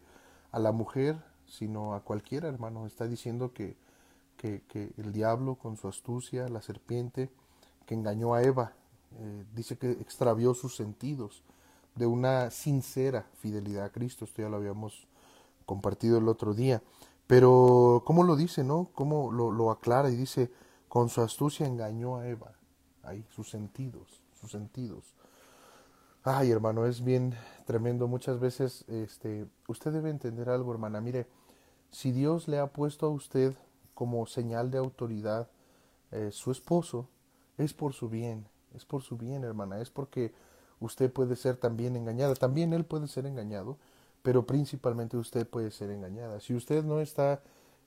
[0.52, 2.86] a la mujer, sino a cualquiera, hermano.
[2.86, 3.78] Está diciendo que,
[4.38, 7.30] que, el diablo con su astucia, la serpiente,
[7.86, 8.74] que engañó a Eva,
[9.17, 11.43] eh, dice que extravió sus sentidos
[11.95, 14.26] de una sincera fidelidad a Cristo.
[14.26, 15.08] Esto ya lo habíamos
[15.65, 16.82] compartido el otro día.
[17.28, 18.89] Pero, ¿cómo lo dice, no?
[18.93, 20.10] ¿Cómo lo, lo aclara?
[20.10, 20.52] Y dice,
[20.91, 22.51] con su astucia engañó a Eva.
[23.01, 25.15] Ahí, sus sentidos, sus sentidos.
[26.21, 28.10] Ay, hermano, es bien tremendo.
[28.10, 30.99] Muchas veces, este, usted debe entender algo, hermana.
[30.99, 31.27] Mire,
[31.91, 33.56] si Dios le ha puesto a usted
[33.93, 35.47] como señal de autoridad
[36.12, 37.08] eh, su esposo,
[37.58, 40.34] es por su bien, es por su bien, hermana, es porque
[40.82, 43.77] usted puede ser también engañada, también él puede ser engañado,
[44.23, 46.41] pero principalmente usted puede ser engañada.
[46.41, 47.41] Si usted no está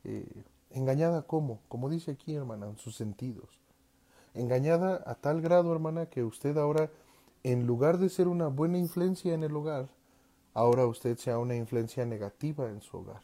[0.04, 1.60] eh, engañada, ¿cómo?
[1.68, 3.60] Como dice aquí, hermana, en sus sentidos.
[4.34, 6.90] Engañada a tal grado, hermana, que usted ahora
[7.44, 9.88] en lugar de ser una buena influencia en el hogar,
[10.54, 13.22] ahora usted sea una influencia negativa en su hogar.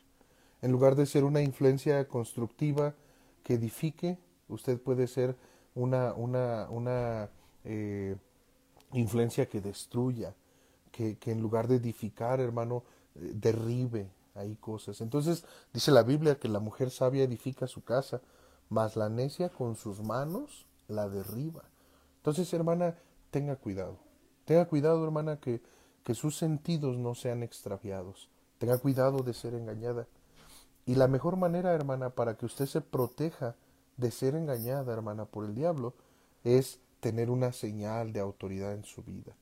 [0.63, 2.95] En lugar de ser una influencia constructiva
[3.43, 5.37] que edifique, usted puede ser
[5.75, 7.31] una, una, una
[7.65, 8.15] eh,
[8.93, 10.35] influencia que destruya,
[10.93, 12.83] que, que, en lugar de edificar, hermano,
[13.15, 15.01] eh, derribe ahí cosas.
[15.01, 18.21] Entonces dice la Biblia que la mujer sabia edifica su casa,
[18.69, 21.64] mas la necia con sus manos la derriba.
[22.19, 22.97] Entonces, hermana,
[23.31, 23.99] tenga cuidado.
[24.45, 25.62] Tenga cuidado, hermana, que,
[26.05, 28.29] que sus sentidos no sean extraviados.
[28.59, 30.07] Tenga cuidado de ser engañada.
[30.87, 33.57] Y la mejor manera, hermana, para que usted se proteja
[33.97, 35.95] de ser engañada, hermana, por el diablo,
[36.45, 39.35] es tener una señal de autoridad en su vida.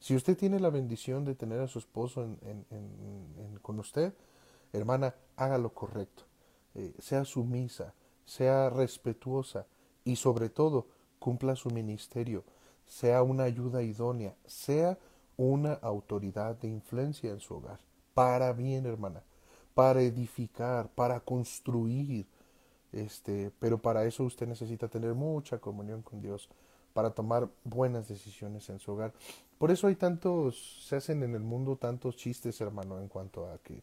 [0.00, 4.14] Si usted tiene la bendición de tener a su esposo en, con usted,
[4.72, 6.24] hermana, haga lo correcto.
[6.74, 9.66] Eh, sea sumisa, sea respetuosa
[10.04, 10.86] y sobre todo
[11.18, 12.44] cumpla su ministerio
[12.88, 14.98] sea una ayuda idónea, sea
[15.36, 17.78] una autoridad de influencia en su hogar,
[18.14, 19.22] para bien, hermana,
[19.74, 22.26] para edificar, para construir,
[22.90, 26.48] este, pero para eso usted necesita tener mucha comunión con Dios,
[26.94, 29.12] para tomar buenas decisiones en su hogar.
[29.58, 33.58] Por eso hay tantos, se hacen en el mundo tantos chistes, hermano, en cuanto a
[33.58, 33.82] que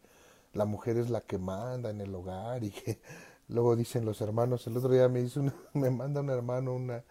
[0.56, 3.00] la mujer es la que manda en el hogar y que
[3.50, 5.42] luego dicen los hermanos, el otro día me dice
[5.74, 7.04] me manda un hermano una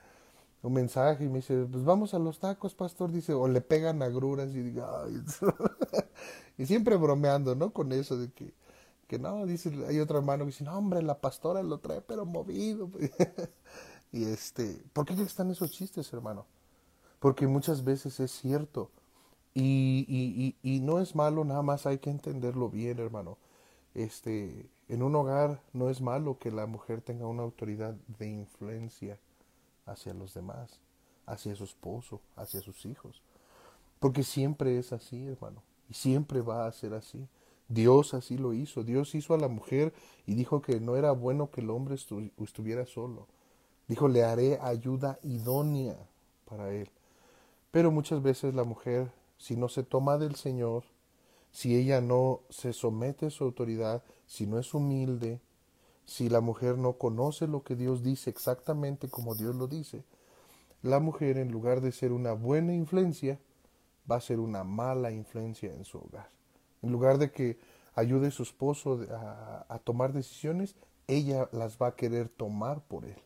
[0.64, 4.02] un mensaje y me dice, pues vamos a los tacos, pastor, dice, o le pegan
[4.02, 4.88] agruras y diga,
[6.58, 7.70] y siempre bromeando, ¿no?
[7.70, 8.54] Con eso de que,
[9.06, 12.24] que no, dice, hay otro hermano que dice, no, hombre, la pastora lo trae pero
[12.24, 12.90] movido.
[14.10, 16.46] y este, ¿por qué están esos chistes, hermano?
[17.20, 18.90] Porque muchas veces es cierto.
[19.54, 23.38] Y, y, y, no es malo, nada más hay que entenderlo bien, hermano.
[23.94, 29.18] Este, en un hogar no es malo que la mujer tenga una autoridad de influencia
[29.86, 30.80] hacia los demás,
[31.26, 33.22] hacia su esposo, hacia sus hijos.
[34.00, 37.28] Porque siempre es así, hermano, y siempre va a ser así.
[37.68, 38.82] Dios así lo hizo.
[38.82, 39.94] Dios hizo a la mujer
[40.26, 43.26] y dijo que no era bueno que el hombre estuviera solo.
[43.88, 45.96] Dijo, le haré ayuda idónea
[46.44, 46.90] para él.
[47.70, 50.84] Pero muchas veces la mujer, si no se toma del Señor,
[51.50, 55.40] si ella no se somete a su autoridad, si no es humilde,
[56.04, 60.04] si la mujer no conoce lo que Dios dice exactamente como Dios lo dice,
[60.82, 63.38] la mujer en lugar de ser una buena influencia,
[64.10, 66.28] va a ser una mala influencia en su hogar.
[66.82, 67.58] En lugar de que
[67.94, 73.16] ayude a su esposo a, tomar decisiones, ella las va a querer tomar por él.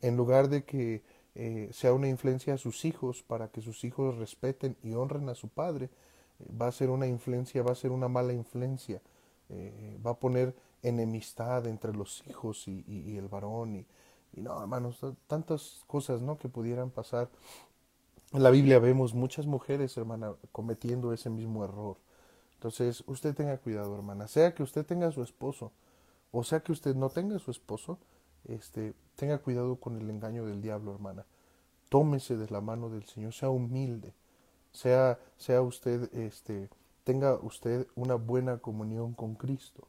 [0.00, 1.02] En lugar de que
[1.40, 5.36] eh, sea una influencia a sus hijos para que sus hijos respeten y honren a
[5.36, 5.88] su padre,
[6.40, 9.00] eh, va a ser una influencia, va a ser una mala influencia.
[9.48, 13.86] Eh, va a poner enemistad entre los hijos y, el varón y,
[14.40, 14.98] no, hermanos,
[15.28, 16.36] tantas cosas, ¿no?
[16.36, 17.28] Que pudieran pasar.
[18.32, 21.98] En la Biblia vemos muchas mujeres, hermana, cometiendo ese mismo error.
[22.54, 24.26] Entonces, usted tenga cuidado, hermana.
[24.26, 25.70] Sea que usted tenga su esposo,
[26.32, 27.98] o sea que usted no tenga su esposo,
[28.48, 31.26] este, tenga cuidado con el engaño del diablo, hermana.
[31.88, 34.14] Tómese de la mano del Señor, sea humilde,
[34.70, 36.68] sea, sea usted, este,
[37.02, 39.88] tenga usted una buena comunión con Cristo.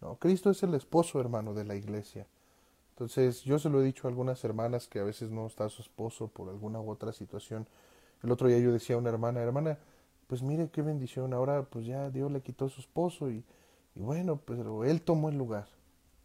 [0.00, 2.26] No, Cristo es el esposo, hermano, de la iglesia.
[2.90, 5.82] Entonces, yo se lo he dicho a algunas hermanas que a veces no está su
[5.82, 7.68] esposo por alguna u otra situación.
[8.24, 9.78] El otro día yo decía a una hermana, hermana,
[10.26, 13.44] pues mire qué bendición, ahora pues ya Dios le quitó a su esposo y,
[13.94, 15.68] y bueno, pero él tomó el lugar.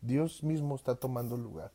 [0.02, 1.72] Dios mismo está tomando el lugar.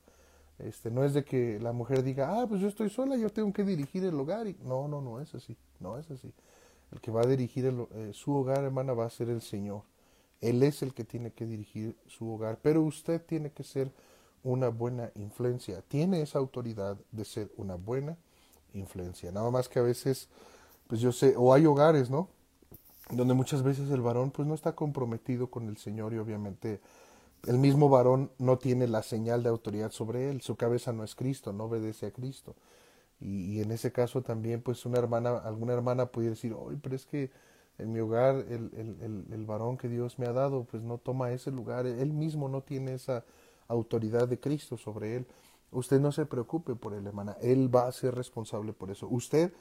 [0.58, 3.52] Este, no es de que la mujer diga, ah, pues yo estoy sola, yo tengo
[3.52, 4.46] que dirigir el hogar.
[4.46, 6.32] Y, no, no, no es así, no es así.
[6.92, 9.82] El que va a dirigir eh, su hogar, hermana, va a ser el Señor.
[10.40, 13.90] Él es el que tiene que dirigir su hogar, pero usted tiene que ser
[14.42, 15.82] una buena influencia.
[15.82, 18.16] Tiene esa autoridad de ser una buena
[18.74, 19.32] influencia.
[19.32, 20.28] Nada más que a veces,
[20.86, 22.28] pues yo sé, o hay hogares, ¿no?
[23.10, 26.80] donde muchas veces el varón pues no está comprometido con el Señor y obviamente
[27.46, 31.14] el mismo varón no tiene la señal de autoridad sobre él, su cabeza no es
[31.14, 32.54] Cristo, no obedece a Cristo.
[33.20, 37.06] Y, en ese caso también pues una hermana, alguna hermana pudiera decir, oye, pero es
[37.06, 37.30] que
[37.78, 41.30] en mi hogar el, el, el, varón que Dios me ha dado pues no toma
[41.32, 43.24] ese lugar, él mismo no tiene esa
[43.68, 45.26] autoridad de Cristo sobre él.
[45.70, 49.08] Usted no se preocupe por él, hermana, él va a ser responsable por eso.
[49.08, 49.52] Usted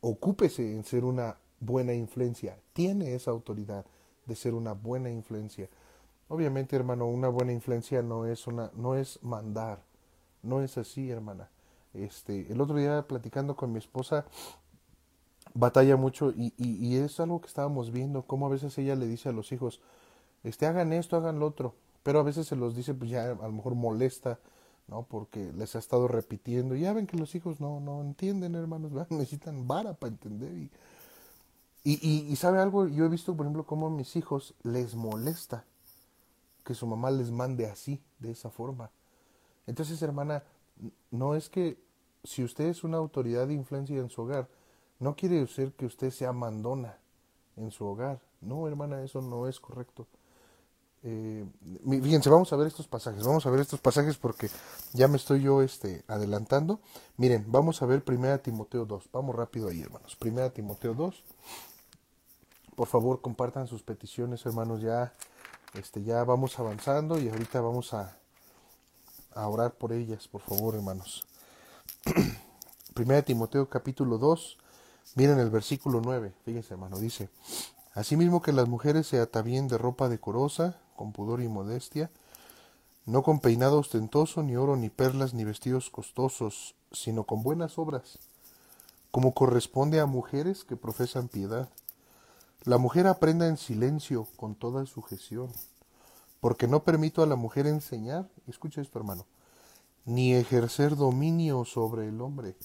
[0.00, 3.86] ocúpese en ser una buena influencia, tiene esa autoridad
[4.26, 5.68] de ser una buena influencia.
[6.28, 9.82] Obviamente, hermano, una buena influencia no es una no es mandar.
[10.42, 11.48] No es así, hermana.
[11.94, 14.26] Este, el otro día platicando con mi esposa
[15.54, 19.28] batalla mucho y, y, es algo que estábamos viendo, cómo a veces ella le dice
[19.28, 19.80] a los hijos,
[20.42, 23.34] este, hagan esto, hagan lo otro, pero a veces se los dice, pues ya a
[23.34, 24.40] lo mejor molesta,
[24.88, 25.04] ¿no?
[25.04, 29.68] Porque les ha estado repitiendo, ya ven que los hijos no, no entienden, hermanos, necesitan
[29.68, 30.70] vara para entender y,
[31.84, 35.64] y, y, sabe algo, yo he visto, por ejemplo, cómo a mis hijos les molesta
[36.64, 38.90] que su mamá les mande así, de esa forma.
[39.66, 40.42] Entonces, hermana,
[41.10, 41.78] no es que
[42.24, 44.48] si usted es una autoridad de influencia en su hogar,
[44.98, 46.98] no quiere decir que usted sea mandona
[47.56, 48.20] en su hogar.
[48.40, 50.06] No, hermana, eso no es correcto.
[51.06, 51.44] Eh,
[52.02, 54.48] fíjense, vamos a ver estos pasajes, vamos a ver estos pasajes porque
[54.94, 56.80] ya me estoy yo este, adelantando.
[57.18, 60.16] Miren, vamos a ver 1 Timoteo 2, vamos rápido ahí, hermanos.
[60.18, 61.22] 1 Timoteo 2.
[62.74, 65.12] Por favor, compartan sus peticiones, hermanos, ya
[65.74, 68.16] este, ya vamos avanzando y ahorita vamos a,
[69.34, 71.26] a orar por ellas, por favor, hermanos.
[72.94, 74.58] Primera Timoteo capítulo 2,
[75.16, 77.28] miren el versículo 9, fíjense, hermano, dice,
[77.94, 82.10] Asimismo que las mujeres se atavíen de ropa decorosa, con pudor y modestia,
[83.06, 88.18] no con peinado ostentoso, ni oro, ni perlas, ni vestidos costosos, sino con buenas obras,
[89.12, 91.68] como corresponde a mujeres que profesan piedad
[92.64, 95.50] la mujer aprenda en silencio con toda sujeción,
[96.40, 99.26] porque no permito a la mujer enseñar, escucha esto hermano,
[100.06, 102.56] ni ejercer dominio sobre el hombre,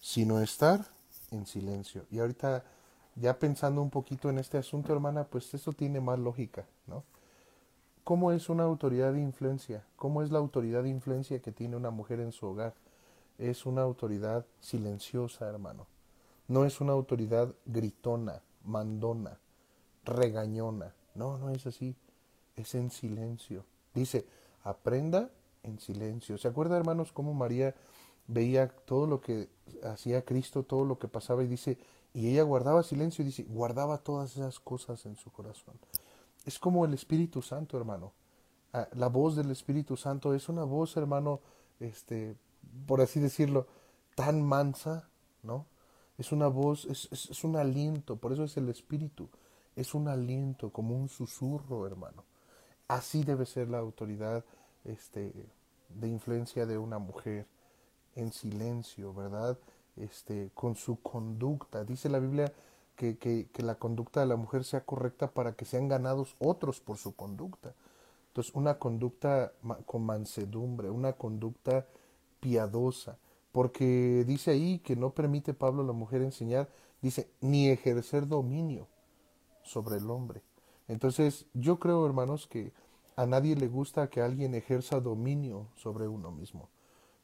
[0.00, 0.86] sino estar
[1.30, 2.04] en silencio.
[2.10, 2.62] Y ahorita,
[3.16, 7.02] ya pensando un poquito en este asunto, hermana, pues esto tiene más lógica, ¿no?
[8.04, 9.84] ¿Cómo es una autoridad de influencia?
[9.96, 12.74] ¿Cómo es la autoridad de influencia que tiene una mujer en su hogar?
[13.38, 15.86] Es una autoridad silenciosa, hermano.
[16.48, 19.38] No es una autoridad gritona, mandona,
[20.04, 20.94] regañona.
[21.14, 21.96] No, no es así.
[22.56, 23.64] Es en silencio.
[23.94, 24.26] Dice,
[24.64, 25.30] aprenda
[25.62, 26.38] en silencio.
[26.38, 27.74] ¿Se acuerda, hermanos, cómo María
[28.26, 29.48] veía todo lo que
[29.82, 31.78] hacía Cristo, todo lo que pasaba y dice,
[32.14, 35.74] y ella guardaba silencio y dice, guardaba todas esas cosas en su corazón.
[36.44, 38.12] Es como el Espíritu Santo, hermano.
[38.72, 41.40] Ah, la voz del Espíritu Santo es una voz, hermano,
[41.80, 42.36] este,
[42.86, 43.66] por así decirlo,
[44.14, 45.08] tan mansa,
[45.42, 45.66] ¿no?
[46.18, 49.28] Es una voz, es, es, un aliento, por eso es el Espíritu.
[49.76, 52.24] Es un aliento, como un susurro, hermano.
[52.88, 54.44] Así debe ser la autoridad
[54.84, 55.32] este,
[55.88, 57.46] de influencia de una mujer,
[58.14, 59.58] en silencio, ¿verdad?
[59.96, 61.84] Este, con su conducta.
[61.84, 62.52] Dice la Biblia
[62.94, 66.80] que, que, que, la conducta de la mujer sea correcta para que sean ganados otros
[66.80, 67.74] por su conducta.
[68.28, 69.52] Entonces, una conducta
[69.86, 71.86] con mansedumbre, una conducta
[72.40, 73.18] piadosa,
[73.52, 76.68] porque dice ahí que no permite Pablo a la mujer enseñar,
[77.02, 78.88] dice, ni ejercer dominio
[79.62, 80.42] sobre el hombre.
[80.88, 82.72] Entonces, yo creo, hermanos, que
[83.16, 86.70] a nadie le gusta que alguien ejerza dominio sobre uno mismo.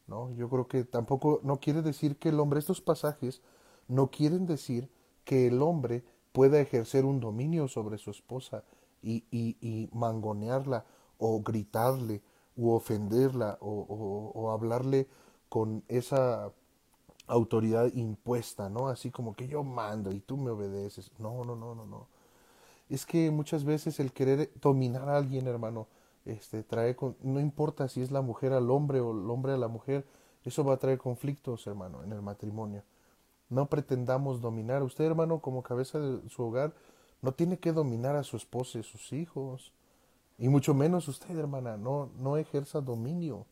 [0.07, 0.31] ¿no?
[0.33, 3.43] Yo creo que tampoco, no quiere decir que el hombre, estos pasajes
[3.89, 4.91] no quieren decir
[5.25, 8.65] que el hombre pueda ejercer un dominio sobre su esposa
[9.03, 10.85] y, y, y mangonearla
[11.19, 12.23] o gritarle
[12.57, 15.09] o ofenderla o, o hablarle
[15.49, 16.53] con esa
[17.27, 18.89] autoridad impuesta, ¿no?
[18.89, 21.13] Así como que yo mando y tú me obedeces.
[21.19, 22.09] No, no, no, no, no.
[22.89, 25.87] Es que muchas veces el querer dominar a alguien, hermano,
[26.25, 29.59] este trae con, no importa si es la mujer al hombre o el hombre a
[29.59, 30.07] la mujer,
[30.45, 32.83] eso va a traer conflictos, hermano, en el matrimonio.
[33.51, 34.83] No pretendamos dominar.
[34.83, 36.73] Usted, hermano, como cabeza de su hogar,
[37.23, 39.73] no tiene que dominar a su esposa y sus hijos.
[40.39, 43.47] Y mucho menos usted, hermana, no, no ejerza dominio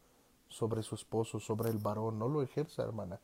[0.57, 3.21] sobre su esposo, sobre el varón, no lo ejerza, hermana.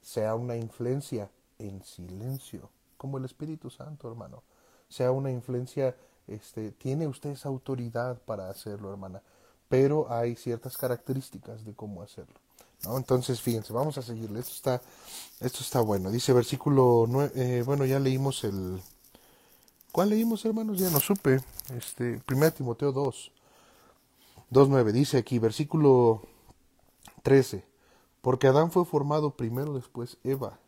[0.00, 1.28] Sea una influencia
[1.58, 4.44] en silencio, como el Espíritu Santo, hermano.
[4.88, 5.96] Sea una influencia,
[6.28, 9.20] este, tiene usted esa autoridad para hacerlo, hermana.
[9.68, 12.38] Pero hay ciertas características de cómo hacerlo.
[12.84, 12.96] ¿no?
[12.96, 14.38] Entonces, fíjense, vamos a seguirle.
[14.38, 14.82] Esto está,
[15.40, 16.12] esto está bueno.
[16.12, 18.80] Dice versículo 9, eh, bueno, ya leímos el...
[19.90, 20.78] ¿Cuál leímos, hermanos?
[20.78, 21.40] Ya no supe.
[21.76, 23.32] Este, 1 Timoteo 2.
[24.52, 24.92] 2.9.
[24.92, 26.22] Dice aquí, versículo
[27.26, 27.64] 13.
[28.20, 30.60] Porque Adán fue formado primero, después Eva.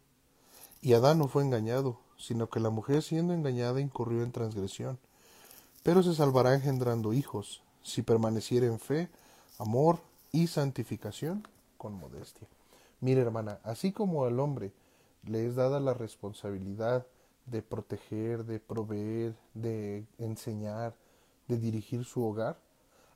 [0.83, 4.99] Y Adán no fue engañado, sino que la mujer siendo engañada incurrió en transgresión.
[5.85, 9.09] Pero se salvará engendrando hijos, si permaneciera en fe,
[9.59, 10.01] amor
[10.33, 11.47] y santificación
[11.77, 12.49] con modestia.
[13.01, 14.73] Mire, hermana, así como al hombre
[15.27, 17.07] le es dada la responsabilidad
[17.47, 20.97] de proteger, de proveer, de enseñar,
[21.47, 22.59] de dirigir su hogar,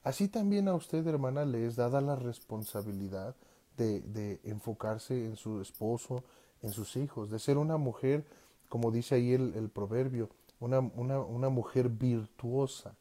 [0.03, 3.35] así también a usted, hermana, le es dada la responsabilidad
[3.77, 6.25] de, enfocarse en su esposo,
[6.63, 8.25] en sus hijos, de ser una mujer,
[8.69, 10.29] como dice ahí el, proverbio,
[10.61, 12.95] una, mujer virtuosa,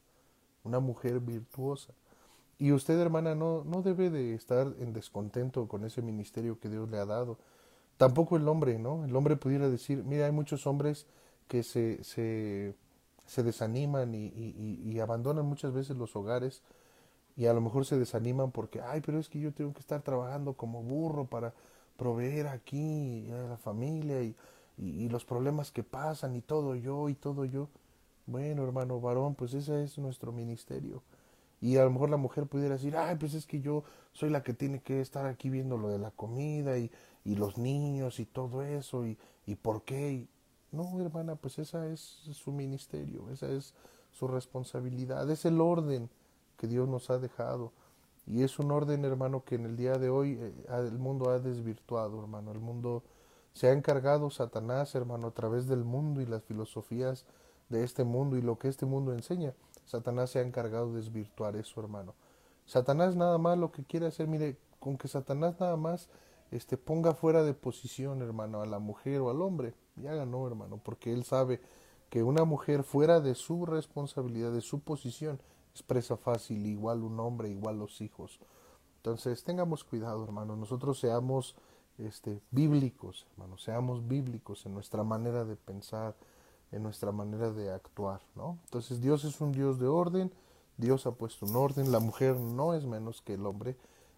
[0.63, 1.93] una mujer virtuosa.
[2.57, 6.97] Y usted, hermana, no, debe de estar en descontento con ese ministerio que Dios le
[6.97, 7.37] ha dado.
[7.97, 9.05] Tampoco el hombre, ¿no?
[9.05, 11.05] El hombre pudiera decir, mira, hay muchos hombres
[11.47, 16.61] que se, se, desaniman y, abandonan muchas veces los hogares
[17.35, 20.01] y a lo mejor se desaniman porque, ay, pero es que yo tengo que estar
[20.01, 21.53] trabajando como burro para
[21.97, 24.35] proveer aquí a la familia y,
[24.77, 27.69] y, los problemas que pasan y todo yo y todo yo.
[28.25, 31.03] Bueno, hermano varón, pues ese es nuestro ministerio.
[31.59, 34.43] Y a lo mejor la mujer pudiera decir, ay, pues es que yo soy la
[34.43, 36.91] que tiene que estar aquí viendo lo de la comida y,
[37.23, 40.27] y los niños y todo eso y, y por qué.
[40.71, 43.73] No, hermana, pues esa es su ministerio, esa es
[44.11, 46.09] su responsabilidad, es el orden
[46.61, 47.71] que Dios nos ha dejado.
[48.27, 51.39] Y es un orden, hermano, que en el día de hoy eh, el mundo ha
[51.39, 52.51] desvirtuado, hermano.
[52.51, 53.01] El mundo
[53.53, 57.25] se ha encargado Satanás, hermano, a través del mundo y las filosofías
[57.69, 59.55] de este mundo y lo que este mundo enseña.
[59.85, 62.13] Satanás se ha encargado de desvirtuar eso, hermano.
[62.67, 66.09] Satanás nada más lo que quiere hacer, mire, con que Satanás nada más
[66.51, 70.79] este ponga fuera de posición, hermano, a la mujer o al hombre, ya ganó, hermano,
[70.83, 71.59] porque él sabe
[72.11, 75.39] que una mujer fuera de su responsabilidad, de su posición,
[75.71, 78.39] expresa fácil, igual un hombre, igual los hijos.
[78.97, 81.55] Entonces, tengamos cuidado, hermano, nosotros seamos
[81.97, 86.15] este, bíblicos, hermano, seamos bíblicos en nuestra manera de pensar,
[86.71, 88.57] en nuestra manera de actuar, ¿no?
[88.65, 90.31] Entonces, Dios es un Dios de orden,
[90.77, 93.75] Dios ha puesto un orden, la mujer no es menos que el hombre,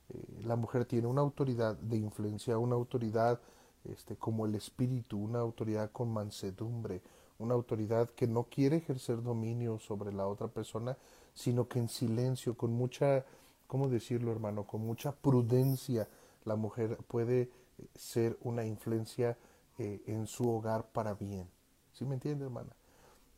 [0.10, 3.40] eh, la mujer tiene una autoridad de influencia, una autoridad
[3.86, 7.02] este, como el espíritu, una autoridad con mansedumbre,
[7.40, 10.98] una autoridad que no quiere ejercer dominio sobre la otra persona,
[11.34, 13.26] sino que en silencio, con mucha,
[13.68, 14.66] ¿cómo decirlo hermano?
[14.66, 16.08] Con mucha prudencia,
[16.46, 17.50] la mujer puede eh,
[17.96, 19.38] ser una influencia
[19.80, 21.48] eh, en su hogar para bien.
[21.94, 22.76] ¿Sí me entiende, hermana?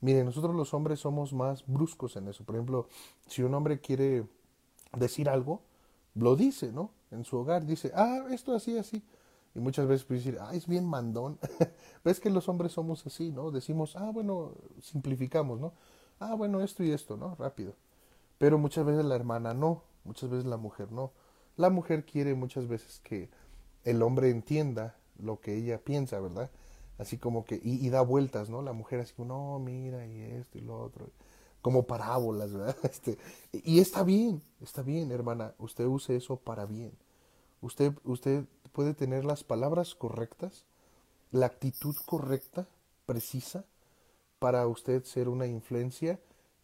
[0.01, 2.43] Mire, nosotros los hombres somos más bruscos en eso.
[2.43, 2.87] Por ejemplo,
[3.27, 4.25] si un hombre quiere
[4.97, 5.61] decir algo,
[6.15, 6.91] lo dice, ¿no?
[7.11, 9.03] En su hogar dice, ah, esto así, así.
[9.55, 11.39] Y muchas veces puede decir, ah, es bien mandón.
[12.03, 13.51] Ves que los hombres somos así, ¿no?
[13.51, 15.73] Decimos, ah, bueno, simplificamos, ¿no?
[16.19, 17.35] Ah, bueno, esto y esto, ¿no?
[17.35, 17.73] Rápido.
[18.37, 21.11] Pero muchas veces la hermana no, muchas veces la mujer no.
[21.57, 23.29] La mujer quiere muchas veces que
[23.83, 26.51] el hombre entienda lo que ella piensa, ¿verdad?
[26.97, 28.61] Así como que, y, da vueltas, ¿no?
[28.61, 31.11] La mujer así como, no, mira, y esto y lo otro.
[31.61, 32.75] Como parábolas, ¿verdad?
[32.83, 33.17] Este,
[33.51, 35.53] y está bien, está bien, hermana.
[35.57, 36.91] Usted use eso para bien.
[37.61, 40.65] Usted, usted puede tener las palabras correctas,
[41.31, 42.67] la actitud correcta,
[43.05, 43.65] precisa,
[44.39, 46.19] para usted ser una influencia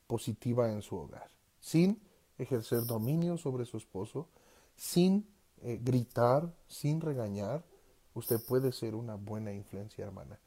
[0.08, 2.02] positiva en su hogar sin
[2.38, 4.28] ejercer dominio sobre su esposo,
[4.76, 5.28] sin
[5.62, 7.64] eh, gritar, sin regañar,
[8.14, 10.40] usted puede ser una buena influencia, hermana.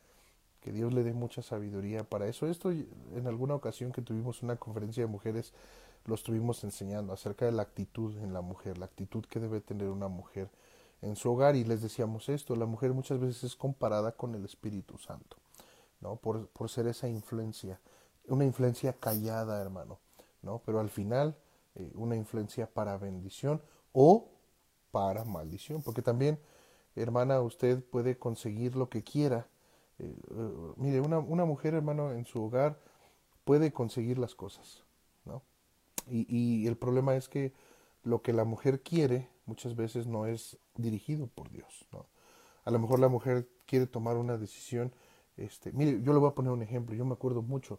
[0.60, 2.46] Que Dios le dé mucha sabiduría para eso.
[2.46, 5.52] Esto en alguna ocasión que tuvimos una conferencia de mujeres,
[6.04, 9.88] lo estuvimos enseñando acerca de la actitud en la mujer, la actitud que debe tener
[9.88, 10.50] una mujer
[11.00, 14.44] en su hogar y les decíamos esto, la mujer muchas veces es comparada con el
[14.44, 15.36] Espíritu Santo,
[16.00, 16.16] ¿no?
[16.16, 17.78] Por, por ser esa influencia,
[18.26, 19.98] una influencia callada, hermano,
[20.44, 20.62] ¿no?
[20.64, 21.36] Pero al final,
[21.74, 23.60] eh, una influencia para bendición
[23.92, 24.28] o
[24.90, 26.38] para maldición, porque también,
[26.94, 29.48] hermana, usted puede conseguir lo que quiera.
[29.98, 32.78] Eh, eh, mire, una, una, mujer, hermano, en su hogar
[33.44, 34.84] puede conseguir las cosas,
[35.24, 35.42] ¿no?
[36.08, 37.52] Y, y el problema es que
[38.02, 42.06] lo que la mujer quiere muchas veces no es dirigido por Dios, ¿no?
[42.64, 44.92] A lo mejor la mujer quiere tomar una decisión,
[45.36, 47.78] este, mire, yo le voy a poner un ejemplo, yo me acuerdo mucho,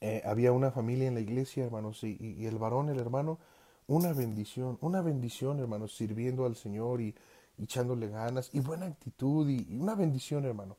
[0.00, 3.38] eh, había una familia en la iglesia, hermanos, y, y, el varón, el hermano,
[3.86, 7.14] una bendición, una bendición, hermanos, sirviendo al Señor y,
[7.62, 10.76] echándole ganas y buena actitud y, una bendición, hermano.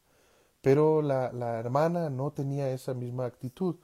[0.61, 3.75] Pero la, la, hermana no tenía esa misma actitud.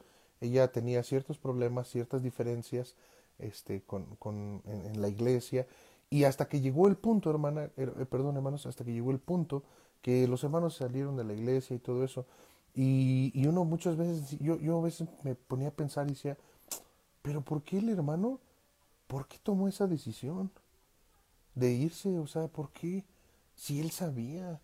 [0.41, 2.95] Ella tenía ciertos problemas, ciertas diferencias
[3.39, 5.67] este, con, con, en, la iglesia.
[6.09, 9.63] Y hasta que llegó el punto, hermana, eh, perdón, hermanos, hasta que llegó el punto
[10.01, 12.25] que los hermanos salieron de la iglesia y todo eso,
[12.76, 16.38] y, uno muchas veces, yo, yo a veces me ponía a pensar y decía,
[17.21, 18.39] pero ¿por qué el hermano?
[19.07, 20.51] ¿Por qué tomó esa decisión
[21.55, 22.19] de irse?
[22.19, 23.05] O sea, ¿por qué?
[23.55, 24.59] Si él sabía,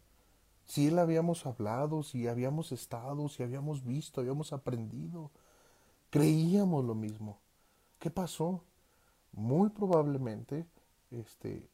[0.65, 5.31] Si él habíamos hablado, si habíamos estado, si habíamos visto, habíamos aprendido,
[6.09, 7.39] creíamos lo mismo.
[7.99, 8.63] ¿Qué pasó?
[9.33, 10.65] Muy probablemente
[11.11, 11.69] este,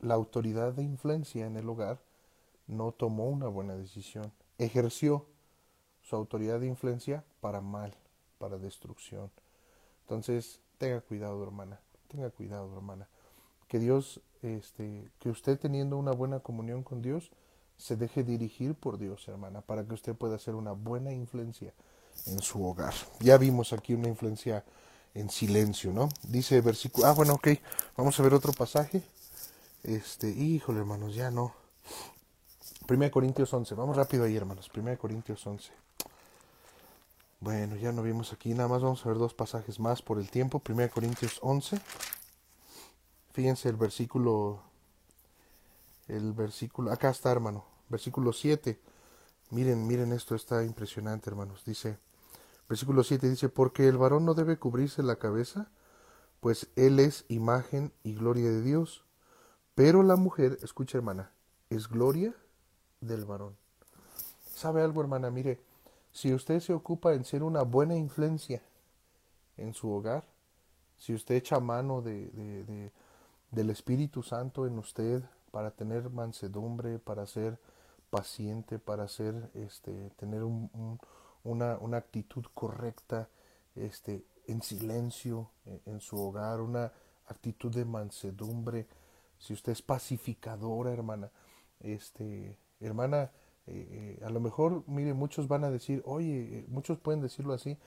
[0.00, 2.00] la autoridad de influencia en el hogar
[2.66, 5.26] no tomó una buena decisión, ejerció
[6.02, 7.94] su autoridad de influencia para mal,
[8.38, 9.30] para destrucción.
[10.02, 13.08] Entonces, tenga cuidado, hermana, tenga cuidado, hermana.
[13.68, 17.30] Que Dios, este, que usted teniendo una buena comunión con Dios,
[17.76, 21.72] se deje dirigir por Dios, hermana, para que usted pueda hacer una buena influencia
[22.26, 22.94] en su hogar.
[23.20, 24.64] Ya vimos aquí una influencia
[25.14, 26.08] en silencio, ¿no?
[26.22, 27.06] Dice versículo.
[27.06, 27.48] Ah, bueno, ok.
[27.96, 29.02] Vamos a ver otro pasaje.
[29.82, 31.54] Este, híjole, hermanos, ya no.
[32.88, 33.74] 1 Corintios 11.
[33.74, 34.70] Vamos rápido ahí, hermanos.
[34.74, 35.72] 1 Corintios 11.
[37.42, 38.54] Bueno, ya no vimos aquí.
[38.54, 40.62] Nada más vamos a ver dos pasajes más por el tiempo.
[40.64, 41.80] 1 Corintios 11.
[43.32, 44.62] Fíjense el versículo.
[46.06, 46.92] El versículo.
[46.92, 47.64] Acá está, hermano.
[47.88, 48.78] Versículo 7.
[49.50, 50.36] Miren, miren esto.
[50.36, 51.64] Está impresionante, hermanos.
[51.64, 51.98] Dice.
[52.68, 55.68] Versículo 7 dice, porque el varón no debe cubrirse la cabeza,
[56.38, 59.04] pues él es imagen y gloria de Dios.
[59.74, 61.32] Pero la mujer, escucha hermana,
[61.70, 62.34] es gloria
[63.00, 63.56] del varón.
[64.54, 65.30] ¿Sabe algo hermana?
[65.30, 65.60] Mire,
[66.12, 68.62] si usted se ocupa en ser una buena influencia
[69.56, 70.24] en su hogar,
[70.96, 72.92] si usted echa mano de, de,
[73.50, 77.58] del Espíritu Santo en usted para tener mansedumbre, para ser
[78.10, 80.98] paciente, para ser, este, tener un
[81.44, 83.28] una, una actitud correcta,
[83.74, 86.92] este, en silencio en, en, su hogar, una
[87.26, 88.86] actitud de mansedumbre,
[89.38, 91.30] si usted es pacificadora, hermana,
[91.80, 93.30] este, hermana,
[93.66, 97.52] eh, eh, a lo mejor, mire, muchos van a decir, oye, eh, muchos pueden decirlo
[97.54, 97.78] así,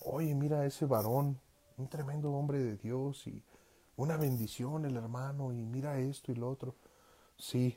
[0.00, 1.38] oye, mira ese varón,
[1.76, 3.42] un tremendo hombre de Dios y
[3.96, 6.74] una bendición el hermano y mira esto y lo otro.
[7.36, 7.76] Sí,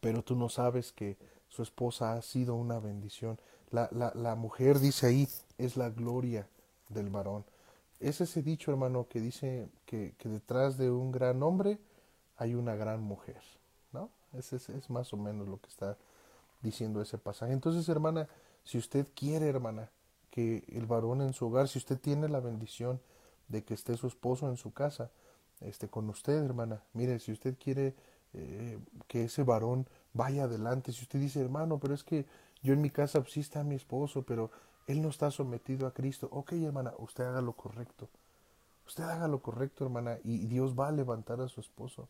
[0.00, 1.16] pero tú no sabes que
[1.48, 3.38] su esposa ha sido una bendición.
[3.70, 5.28] La, la, la mujer, dice ahí,
[5.58, 6.48] es la gloria
[6.88, 7.44] del varón.
[8.00, 11.78] Es ese dicho, hermano, que dice que, que detrás de un gran hombre
[12.36, 13.42] hay una gran mujer,
[13.92, 14.10] ¿no?
[14.32, 15.96] Ese es, es, más o menos lo que está
[16.62, 17.52] diciendo ese pasaje.
[17.52, 18.28] Entonces, hermana,
[18.64, 19.90] si usted quiere, hermana,
[20.30, 23.00] que el varón en su hogar, si usted tiene la bendición
[23.48, 25.10] de que esté su esposo en su casa,
[25.60, 27.94] este, con usted, hermana, mire, si usted quiere
[28.34, 32.26] eh, que ese varón vaya adelante, si usted dice, hermano, pero es que
[32.62, 34.50] yo en mi casa sí está mi esposo, pero
[34.86, 36.28] él no está sometido a Cristo.
[36.30, 38.08] Ok, hermana, usted haga lo correcto.
[38.86, 42.08] Usted haga lo correcto, hermana, y Dios va a levantar a su esposo.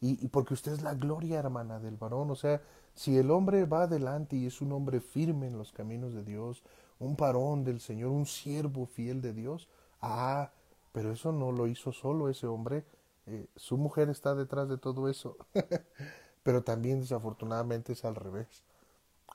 [0.00, 2.30] Y, y, porque usted es la gloria, hermana, del varón.
[2.30, 2.60] O sea,
[2.94, 6.62] si el hombre va adelante y es un hombre firme en los caminos de Dios,
[6.98, 9.68] un varón del Señor, un siervo fiel de Dios,
[10.02, 10.50] ah,
[10.92, 12.84] pero eso no lo hizo solo ese hombre.
[13.26, 15.36] Eh, su mujer está detrás de todo eso.
[16.42, 18.62] pero también desafortunadamente es al revés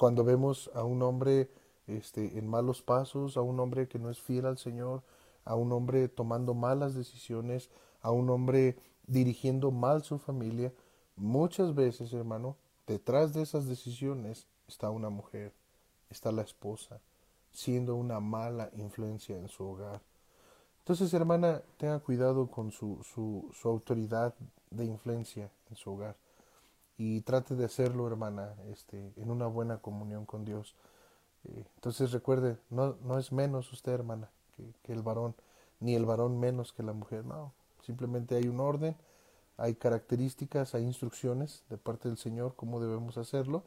[0.01, 1.51] cuando vemos a un hombre
[1.85, 5.03] este, en malos pasos, a un hombre que no es fiel al Señor,
[5.45, 7.69] a un hombre tomando malas decisiones,
[8.01, 8.77] a un hombre
[9.07, 10.73] dirigiendo mal su familia,
[11.15, 12.55] muchas veces, hermano,
[12.87, 15.53] detrás de esas decisiones está una mujer,
[16.09, 16.99] está la esposa,
[17.51, 20.01] siendo una mala influencia en su hogar.
[20.79, 24.33] Entonces, hermana, tenga cuidado con su, su, su autoridad
[24.71, 26.15] de influencia en su hogar
[26.97, 30.75] y trate de hacerlo, hermana, este, en una buena comunión con Dios.
[31.45, 35.33] Eh, entonces recuerde, no, no es menos usted, hermana, que, que, el varón,
[35.79, 37.53] ni el varón menos que la mujer, no.
[37.85, 38.95] Simplemente hay un orden,
[39.57, 43.63] hay características, hay instrucciones de parte del Señor cómo debemos hacerlo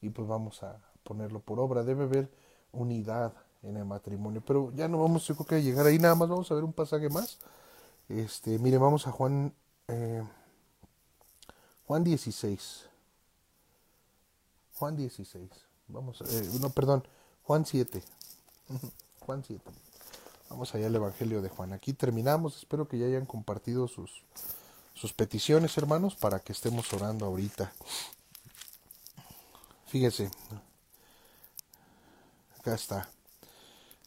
[0.00, 1.82] y pues vamos a ponerlo por obra.
[1.82, 2.30] Debe haber
[2.72, 3.32] unidad
[3.62, 4.42] en el matrimonio.
[4.44, 6.64] Pero ya no vamos, yo creo que a llegar ahí nada más, vamos a ver
[6.64, 7.38] un pasaje más.
[8.08, 9.52] Este, mire, vamos a Juan
[9.88, 10.22] eh,
[11.86, 12.86] Juan 16.
[14.76, 15.50] Juan 16.
[15.88, 17.02] Vamos, eh, no, perdón,
[17.42, 18.00] Juan 7.
[19.26, 19.60] Juan 7.
[20.50, 21.72] Vamos allá al Evangelio de Juan.
[21.72, 22.56] Aquí terminamos.
[22.56, 24.24] Espero que ya hayan compartido sus,
[24.94, 27.72] sus peticiones, hermanos, para que estemos orando ahorita.
[29.86, 30.28] Fíjese.
[32.58, 33.08] Acá está.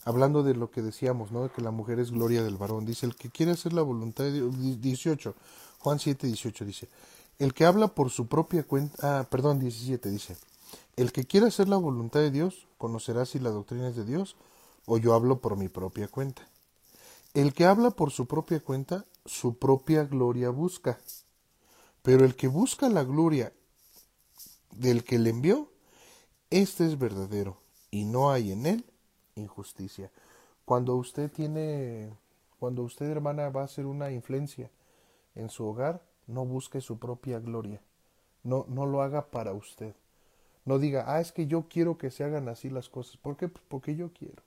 [0.03, 1.43] Hablando de lo que decíamos, ¿no?
[1.43, 2.85] De que la mujer es gloria del varón.
[2.85, 4.81] Dice, el que quiere hacer la voluntad de Dios.
[4.81, 5.35] 18.
[5.79, 6.89] Juan 7, 18 dice.
[7.39, 10.37] El que habla por su propia cuenta, ah, perdón, 17 dice,
[10.97, 14.35] el que quiera hacer la voluntad de Dios conocerá si la doctrina es de Dios
[14.85, 16.47] o yo hablo por mi propia cuenta.
[17.33, 20.99] El que habla por su propia cuenta, su propia gloria busca.
[22.01, 23.53] Pero el que busca la gloria
[24.71, 25.69] del que le envió,
[26.49, 27.57] este es verdadero
[27.89, 28.85] y no hay en él
[29.35, 30.11] injusticia.
[30.65, 32.13] Cuando usted tiene,
[32.59, 34.69] cuando usted hermana va a hacer una influencia
[35.35, 37.81] en su hogar, no busque su propia gloria.
[38.43, 39.95] No, no lo haga para usted.
[40.65, 43.17] No diga, ah, es que yo quiero que se hagan así las cosas.
[43.17, 43.47] ¿Por qué?
[43.47, 44.43] Pues porque yo quiero.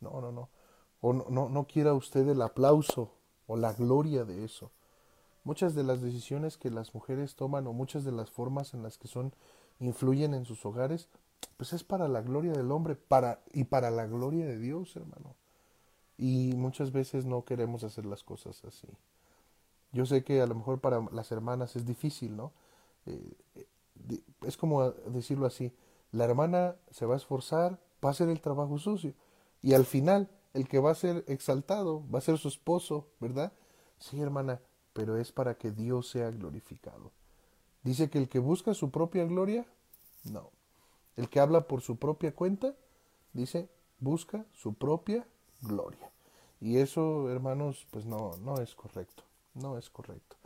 [0.00, 0.48] No, no, no.
[1.00, 3.12] O no, no, no quiera usted el aplauso
[3.46, 4.70] o la gloria de eso.
[5.44, 8.98] Muchas de las decisiones que las mujeres toman o muchas de las formas en las
[8.98, 9.32] que son
[9.78, 11.08] influyen en sus hogares,
[11.56, 15.36] pues es para la gloria del hombre para, y para la gloria de Dios, hermano.
[16.18, 18.88] Y muchas veces no queremos hacer las cosas así.
[19.92, 22.52] Yo sé que a lo mejor para las hermanas es difícil, ¿no?
[23.06, 23.34] Eh,
[24.44, 25.72] es como decirlo así,
[26.12, 29.14] la hermana se va a esforzar, va a hacer el trabajo sucio
[29.66, 33.52] y al final el que va a ser exaltado va a ser su esposo, ¿verdad?
[33.98, 34.60] Sí, hermana,
[34.92, 37.10] pero es para que Dios sea glorificado.
[37.82, 39.66] Dice que el que busca su propia gloria,
[40.22, 40.52] no.
[41.16, 42.76] El que habla por su propia cuenta,
[43.32, 45.26] dice, busca su propia
[45.62, 46.12] gloria.
[46.60, 50.36] Y eso, hermanos, pues no, no es correcto, no es correcto.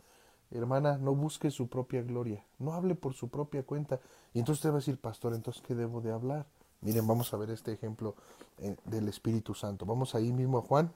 [0.49, 3.99] Hermana, no busque su propia gloria, no hable por su propia cuenta.
[4.33, 6.47] Y entonces usted va a decir, pastor, entonces, ¿qué debo de hablar?
[6.81, 8.15] Miren, vamos a ver este ejemplo
[8.57, 9.85] eh, del Espíritu Santo.
[9.85, 10.91] Vamos ahí mismo a Juan,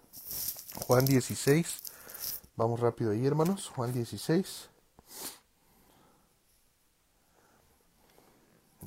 [0.87, 1.83] Juan 16.
[2.55, 3.69] Vamos rápido ahí, hermanos.
[3.69, 4.69] Juan 16.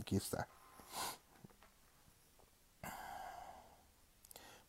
[0.01, 0.49] Aquí está.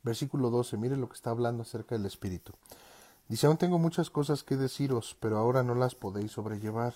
[0.03, 0.77] Versículo 12.
[0.77, 2.53] Mire lo que está hablando acerca del Espíritu.
[3.27, 6.93] Dice, aún tengo muchas cosas que deciros, pero ahora no las podéis sobrellevar.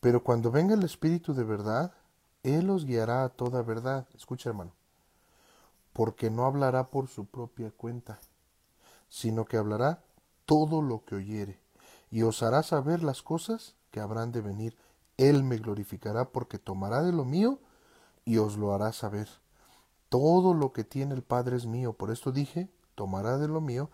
[0.00, 1.92] Pero cuando venga el Espíritu de verdad,
[2.44, 4.06] Él os guiará a toda verdad.
[4.14, 4.70] Escucha, hermano.
[5.92, 8.20] Porque no hablará por su propia cuenta,
[9.08, 10.02] sino que hablará
[10.44, 11.58] todo lo que oyere,
[12.10, 14.76] y os hará saber las cosas que habrán de venir.
[15.16, 17.58] Él me glorificará porque tomará de lo mío
[18.24, 19.28] y os lo hará saber.
[20.08, 21.92] Todo lo que tiene el Padre es mío.
[21.92, 23.90] Por esto dije, tomará de lo mío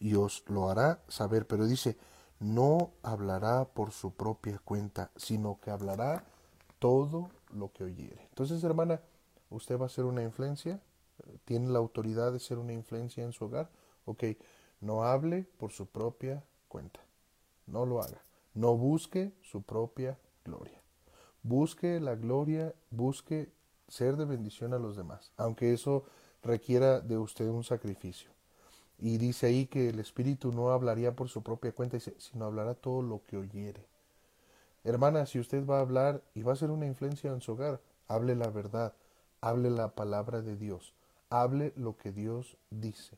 [0.00, 1.46] y os lo hará saber.
[1.46, 1.96] Pero dice,
[2.40, 6.24] no hablará por su propia cuenta, sino que hablará
[6.78, 8.26] todo lo que oyere.
[8.28, 9.00] Entonces, hermana,
[9.50, 10.80] usted va a ser una influencia,
[11.44, 13.70] tiene la autoridad de ser una influencia en su hogar.
[14.04, 14.24] Ok,
[14.80, 17.00] no hable por su propia cuenta,
[17.66, 18.22] no lo haga.
[18.54, 20.82] No busque su propia gloria.
[21.42, 23.50] Busque la gloria, busque
[23.88, 26.04] ser de bendición a los demás, aunque eso
[26.42, 28.30] requiera de usted un sacrificio.
[28.98, 33.02] Y dice ahí que el Espíritu no hablaría por su propia cuenta, sino hablará todo
[33.02, 33.86] lo que oyere.
[34.84, 37.80] Hermana, si usted va a hablar y va a ser una influencia en su hogar,
[38.08, 38.94] hable la verdad,
[39.40, 40.94] hable la palabra de Dios,
[41.30, 43.16] hable lo que Dios dice.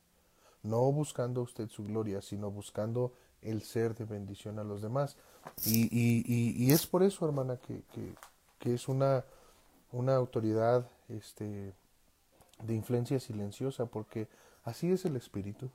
[0.63, 3.13] No buscando usted su gloria, sino buscando
[3.43, 5.17] el ser de bendición a los demás.
[5.65, 8.15] Y, y, y, es por eso, hermana, que, que,
[8.59, 9.25] que es una,
[9.93, 11.75] una autoridad este,
[12.63, 14.29] de influencia silenciosa, porque
[14.65, 15.71] Así es el Espíritu.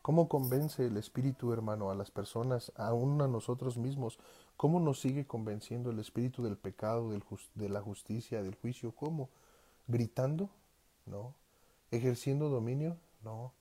[0.00, 4.20] ¿Cómo convence el Espíritu, hermano, a las personas, aún a nosotros mismos?
[4.56, 7.10] ¿Cómo nos sigue convenciendo el Espíritu del pecado,
[7.54, 8.92] de la justicia, del juicio?
[8.92, 9.28] ¿Cómo?
[9.86, 10.48] ¿Gritando?
[11.04, 11.34] No.
[11.90, 12.96] ¿Ejerciendo dominio?
[13.22, 13.52] No.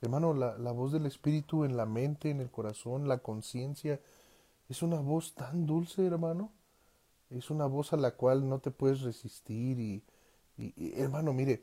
[0.00, 4.00] Hermano, la, voz del Espíritu en la mente, en el corazón, la conciencia,
[4.68, 6.52] es una voz tan dulce, hermano.
[7.30, 10.02] Es una voz a la cual no te puedes resistir y,
[11.00, 11.62] hermano, mire,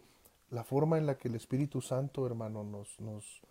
[0.49, 3.41] la forma en la que el Espíritu Santo, hermano, nos, nos,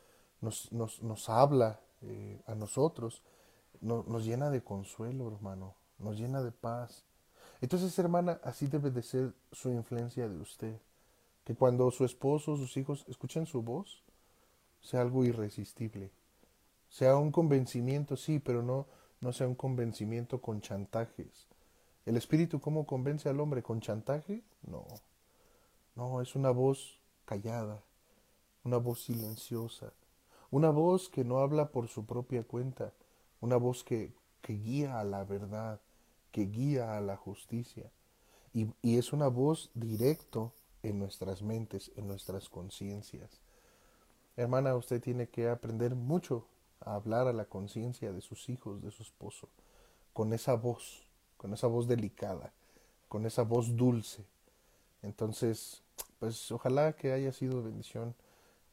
[0.40, 3.22] nos, nos, nos habla eh, a nosotros,
[3.85, 7.05] nos llena de consuelo, hermano, nos llena de paz.
[7.61, 10.80] Entonces, hermana, así debe de ser su influencia de usted.
[11.45, 14.03] Que cuando su esposo, sus hijos escuchen su voz,
[14.80, 16.11] sea algo irresistible.
[16.89, 18.87] Sea un convencimiento, sí, pero no,
[19.20, 21.47] no sea un convencimiento con chantajes.
[22.07, 23.62] ¿El Espíritu cómo convence al hombre?
[23.62, 24.43] ¿Con chantaje?
[24.62, 24.87] No.
[25.95, 27.82] No, es una voz callada,
[28.64, 29.93] una voz silenciosa,
[30.51, 32.93] una voz que no habla por su propia cuenta,
[33.45, 35.78] una voz que, guía a la verdad,
[36.32, 37.90] que guía a la justicia.
[38.55, 43.42] Y, y es una voz directo en nuestras mentes, en nuestras conciencias.
[44.36, 46.47] Hermana, usted tiene que aprender mucho
[46.80, 49.51] a hablar a la conciencia de sus hijos, de su esposo,
[50.14, 52.55] con esa voz, con esa voz delicada,
[53.09, 54.24] con esa voz dulce.
[55.03, 55.82] Entonces,
[56.18, 58.14] pues ojalá que haya sido bendición,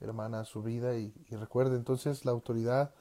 [0.01, 2.93] hermana, su vida y, recuerde entonces la autoridad,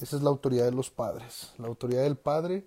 [0.00, 1.52] esa es la autoridad de los padres.
[1.58, 2.66] La autoridad del padre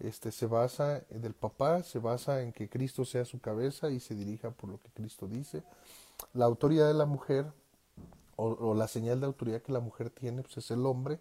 [0.00, 4.14] este, se basa, del papá, se basa en que Cristo sea su cabeza y se
[4.14, 5.62] dirija por lo que Cristo dice.
[6.34, 7.46] La autoridad de la mujer,
[8.36, 11.18] o, la señal de autoridad que la mujer tiene, pues es el hombre.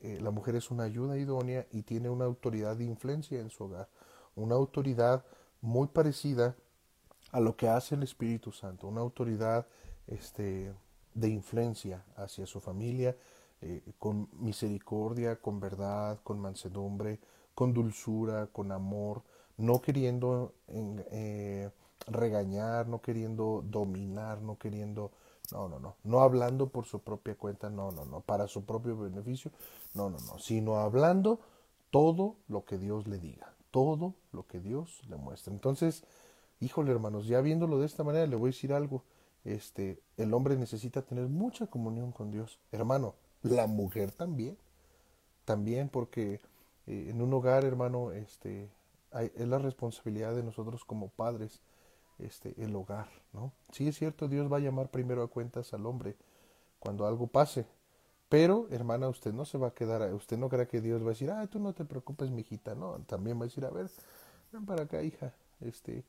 [0.00, 3.64] Eh, la mujer es una ayuda idónea y tiene una autoridad de influencia en su
[3.64, 3.88] hogar.
[4.34, 5.24] Una autoridad
[5.60, 6.56] muy parecida
[7.30, 9.66] a lo que hace el Espíritu Santo, una autoridad
[10.06, 10.72] este,
[11.14, 13.16] de influencia hacia su familia,
[13.60, 17.20] eh, con misericordia, con verdad, con mansedumbre,
[17.54, 19.22] con dulzura, con amor,
[19.56, 21.70] no queriendo eh,
[22.06, 25.12] regañar, no queriendo dominar, no queriendo,
[25.52, 28.96] no, no, no, no hablando por su propia cuenta, no, no, no, para su propio
[28.96, 29.50] beneficio,
[29.94, 31.40] no, no, no, sino hablando
[31.90, 35.52] todo lo que Dios le diga, todo lo que Dios le muestra.
[35.52, 36.04] Entonces,
[36.60, 39.04] híjole hermanos, ya viéndolo de esta manera, le voy a decir algo,
[39.44, 44.56] este, el hombre necesita tener mucha comunión con Dios, hermano, la mujer también,
[45.44, 46.40] también porque
[46.86, 48.68] eh, en un hogar, hermano, este,
[49.12, 51.60] es la responsabilidad de nosotros como padres,
[52.18, 53.52] este, el hogar, ¿no?
[53.72, 56.16] Sí es cierto, Dios va a llamar primero a cuentas al hombre
[56.78, 57.66] cuando algo pase,
[58.28, 61.10] pero, hermana, usted no se va a quedar, usted no cree que Dios va a
[61.10, 63.90] decir, ah, tú no te preocupes, mijita, no, también va a decir, a ver,
[64.52, 66.02] ven para acá, hija, este,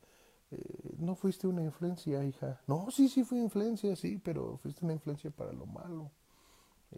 [0.98, 5.30] no fuiste una influencia, hija, no, sí, sí fui influencia, sí, pero fuiste una influencia
[5.30, 6.10] para lo malo,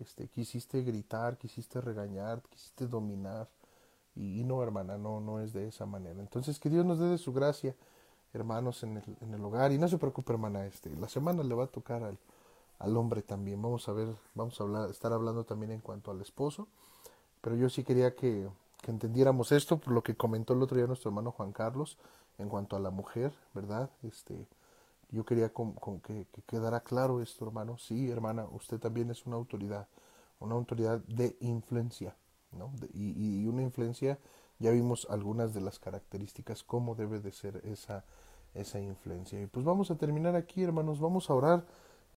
[0.01, 3.49] este, quisiste gritar, quisiste regañar, quisiste dominar,
[4.17, 6.19] y, no, hermana, no, no es de esa manera.
[6.21, 7.75] Entonces, que Dios nos dé su gracia,
[8.33, 9.73] hermanos, en el, en el hogar.
[9.73, 12.19] Y no se preocupe, hermana, este, la semana le va a tocar al,
[12.79, 13.61] al hombre también.
[13.61, 16.67] Vamos a ver, vamos a hablar, estar hablando también en cuanto al esposo.
[17.43, 18.49] Pero yo sí quería que,
[18.81, 21.99] que entendiéramos esto, por lo que comentó el otro día nuestro hermano Juan Carlos,
[22.39, 23.91] en cuanto a la mujer, ¿verdad?
[24.03, 24.47] Este,
[25.11, 27.79] yo quería con, que, que, quedara claro esto, hermano.
[27.79, 29.89] Sí, hermana, usted también es una autoridad,
[30.41, 32.15] una autoridad de influencia
[32.93, 34.19] y, una influencia,
[34.59, 38.05] ya vimos algunas de las características, cómo debe de ser esa,
[38.55, 39.41] esa influencia.
[39.41, 41.67] Y pues vamos a terminar aquí, hermanos, vamos a orar